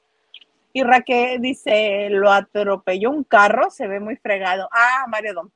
[0.73, 4.69] y Raquel dice, lo atropelló un carro, se ve muy fregado.
[4.73, 5.51] Ah, Mario Dom.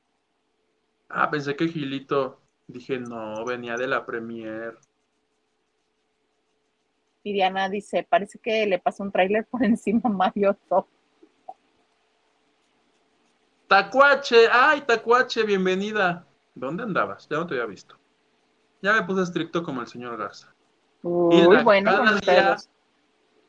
[1.09, 2.41] Ah, pensé que Gilito.
[2.67, 4.79] Dije, no, venía de la Premier.
[7.23, 10.87] Y Diana dice, parece que le pasó un tráiler por encima a Mario Top.
[13.69, 16.27] Tacuache, ay, Tacuache, bienvenida.
[16.55, 17.29] ¿Dónde andabas?
[17.29, 17.99] Ya no te había visto.
[18.83, 20.55] Ya me puse estricto como el señor Garza.
[21.03, 21.93] Uy, bueno,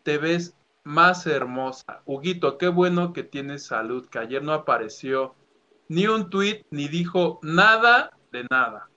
[0.04, 0.56] te ves
[0.86, 2.04] más hermosa.
[2.06, 5.36] Huguito, qué bueno que tienes salud, que ayer no apareció
[5.90, 8.92] ni un tweet ni dijo nada de nada.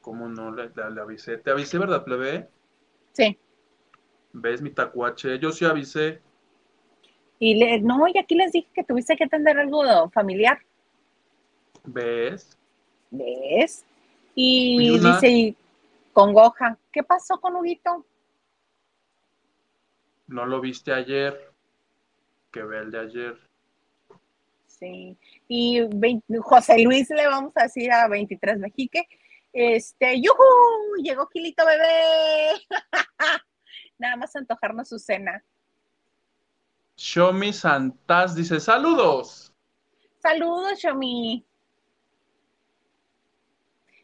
[0.00, 1.38] ¿Cómo no le, le- le avisé?
[1.38, 2.50] Te avisé, ¿verdad, plebe?
[3.12, 3.38] Sí.
[4.34, 5.38] ¿Ves mi tacuache?
[5.38, 6.22] Yo sí avisé.
[7.38, 10.58] Y le, no, y aquí les dije que tuviste que atender algo familiar,
[11.86, 12.58] ¿Ves?
[13.10, 13.84] ¿ves?
[14.34, 15.56] Y, dice, y
[16.12, 18.04] congoja, ¿qué pasó con Huguito?
[20.26, 21.52] No lo viste ayer.
[22.50, 23.38] Que ve el de ayer.
[24.66, 25.16] Sí.
[25.48, 25.80] Y
[26.40, 29.06] José Luis le vamos a decir a 23 Mexique,
[29.52, 31.02] este, ¡yujú!
[31.02, 32.52] Llegó Gilito bebé.
[33.98, 35.44] Nada más antojarnos su cena.
[36.96, 39.52] Shomi Santas dice: ¡Saludos!
[40.18, 41.44] Saludos, Shomi.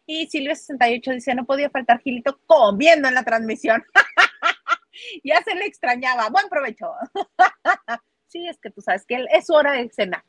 [0.06, 3.82] Y Silvia68 dice, no podía faltar Gilito comiendo en la transmisión.
[5.24, 6.28] ya se le extrañaba.
[6.30, 6.92] Buen provecho.
[8.28, 10.24] sí, es que tú sabes que es su hora de cenar.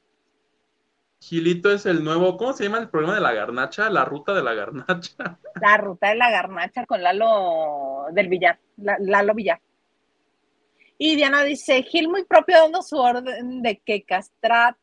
[1.19, 2.35] Gilito es el nuevo.
[2.37, 3.89] ¿Cómo se llama el programa de la garnacha?
[3.91, 5.39] La ruta de la garnacha.
[5.61, 9.61] La ruta de la garnacha con Lalo del Villar, La- Lalo Villar.
[10.97, 14.75] Y Diana dice, Gil muy propio dando su orden de que castrat,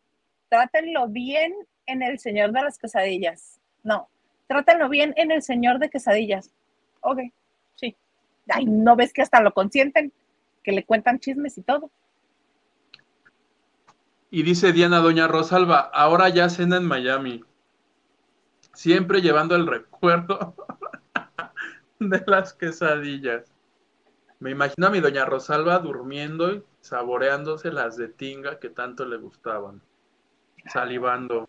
[0.48, 1.54] trátenlo bien
[1.86, 3.60] en el señor de las quesadillas.
[3.82, 4.08] No,
[4.46, 6.52] trátenlo bien en el señor de quesadillas.
[7.00, 7.18] Ok.
[8.48, 10.12] Ay, ¿no ves que hasta lo consienten?
[10.62, 11.90] Que le cuentan chismes y todo.
[14.30, 17.42] Y dice Diana Doña Rosalba, ahora ya cena en Miami.
[18.74, 20.54] Siempre llevando el recuerdo
[21.98, 23.50] de las quesadillas.
[24.40, 29.16] Me imagino a mi Doña Rosalba durmiendo y saboreándose las de tinga que tanto le
[29.16, 29.80] gustaban.
[30.66, 31.48] Salivando.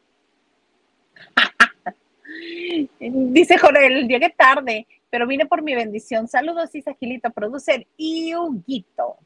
[2.99, 6.27] Dice Jorel, llegué tarde, pero vine por mi bendición.
[6.27, 9.17] Saludos, Isa Gilito, producer y Huguito.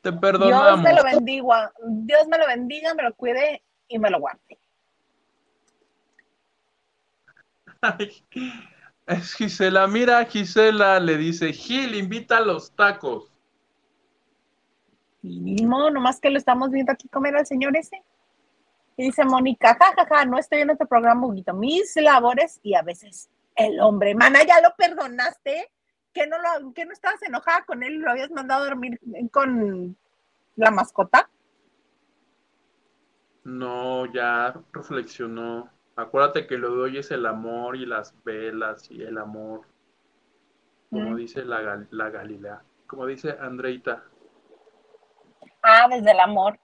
[0.00, 0.82] Te Dios perdonamos.
[0.82, 4.58] me lo bendiga, Dios me lo bendiga, me lo cuide y me lo guarde.
[7.80, 8.24] Ay,
[9.06, 13.28] es Gisela, mira, Gisela le dice, Gil, invita a los tacos.
[15.22, 18.02] No, nomás que lo estamos viendo aquí comer al señor ese.
[18.96, 23.30] Y dice Mónica, jajaja, no estoy en este programa, Huguito, mis labores y a veces
[23.56, 24.14] el hombre.
[24.14, 25.70] Mana, ¿ya lo perdonaste?
[26.12, 29.00] ¿Que no, lo, que no estabas enojada con él y lo habías mandado a dormir
[29.30, 29.96] con
[30.56, 31.28] la mascota?
[33.44, 35.70] No, ya reflexionó.
[35.96, 39.62] Acuérdate que lo de hoy es el amor y las velas y el amor.
[40.90, 41.16] Como Mm.
[41.16, 42.62] dice la, la Galilea.
[42.86, 44.04] Como dice Andreita.
[45.62, 46.58] Ah, desde el amor.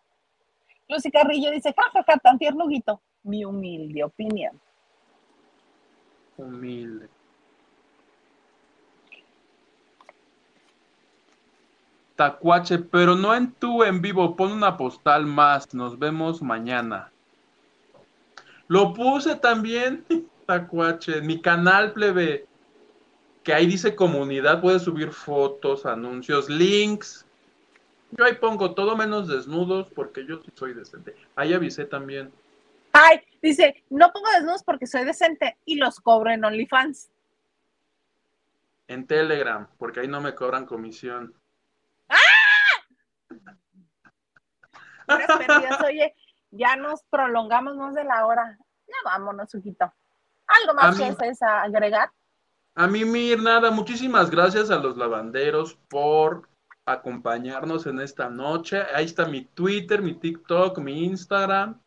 [0.89, 3.01] Lucy Carrillo dice, jajaja, tan tierno, Huguito.
[3.23, 4.61] Mi humilde opinión.
[6.39, 7.09] Humilde.
[12.17, 17.13] Tacuache, pero no en tu en vivo, pon una postal más, nos vemos mañana.
[18.67, 20.05] Lo puse también,
[20.47, 22.47] Tacuache, en mi canal plebe,
[23.45, 27.25] que ahí dice comunidad, puedes subir fotos, anuncios, links.
[28.11, 31.15] Yo ahí pongo todo menos desnudos porque yo soy decente.
[31.37, 32.33] Ahí avisé también.
[33.01, 37.11] Ay, dice, no pongo desnudos porque soy decente y los cobro en OnlyFans.
[38.89, 41.35] En Telegram, porque ahí no me cobran comisión.
[45.07, 45.81] Pérdidas.
[45.83, 46.15] Oye,
[46.51, 48.59] ya nos prolongamos más de la hora.
[48.87, 49.93] Ya vámonos, Huguito.
[50.47, 52.11] ¿Algo más A que desees agregar?
[52.75, 56.49] A mí, Mir, nada, muchísimas gracias a los lavanderos por
[56.85, 58.83] acompañarnos en esta noche.
[58.95, 61.81] Ahí está mi Twitter, mi TikTok, mi Instagram.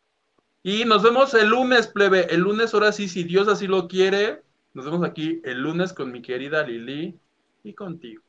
[0.62, 2.32] Y nos vemos el lunes, plebe.
[2.32, 4.42] El lunes, ahora sí, si Dios así lo quiere,
[4.74, 7.18] nos vemos aquí el lunes con mi querida Lili
[7.64, 8.22] y contigo.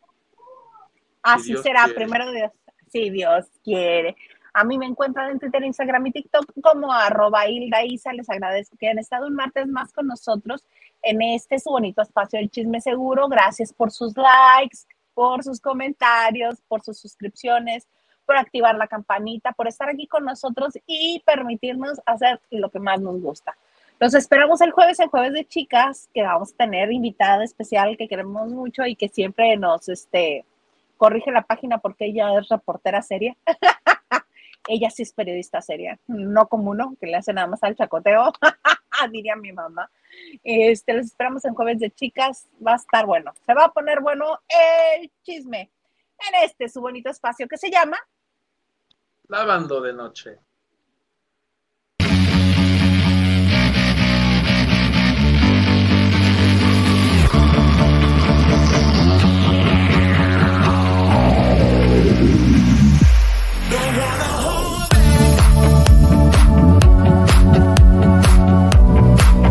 [1.21, 1.95] Así será, quiere.
[1.95, 2.51] primero Dios.
[2.89, 4.15] Si Dios quiere.
[4.53, 8.13] A mí me encuentran en Twitter, Instagram y TikTok como arroba Hilda Isa.
[8.13, 10.65] Les agradezco que hayan estado un martes más con nosotros
[11.01, 13.27] en este su bonito espacio del chisme seguro.
[13.27, 14.79] Gracias por sus likes,
[15.13, 17.87] por sus comentarios, por sus suscripciones,
[18.25, 22.99] por activar la campanita, por estar aquí con nosotros y permitirnos hacer lo que más
[22.99, 23.55] nos gusta.
[23.99, 28.07] Los esperamos el jueves, el jueves de chicas, que vamos a tener invitada especial que
[28.07, 30.45] queremos mucho y que siempre nos este,
[30.97, 33.35] corrige la página porque ella es reportera seria.
[34.67, 38.33] ella sí es periodista seria, no como uno que le hace nada más al chacoteo.
[39.11, 39.89] diría mi mamá.
[40.43, 42.47] Este, los esperamos en Jueves de Chicas.
[42.65, 43.33] Va a estar bueno.
[43.45, 44.39] Se va a poner bueno
[44.99, 45.71] el chisme
[46.19, 47.97] en este su bonito espacio que se llama
[49.27, 50.39] Lavando de noche.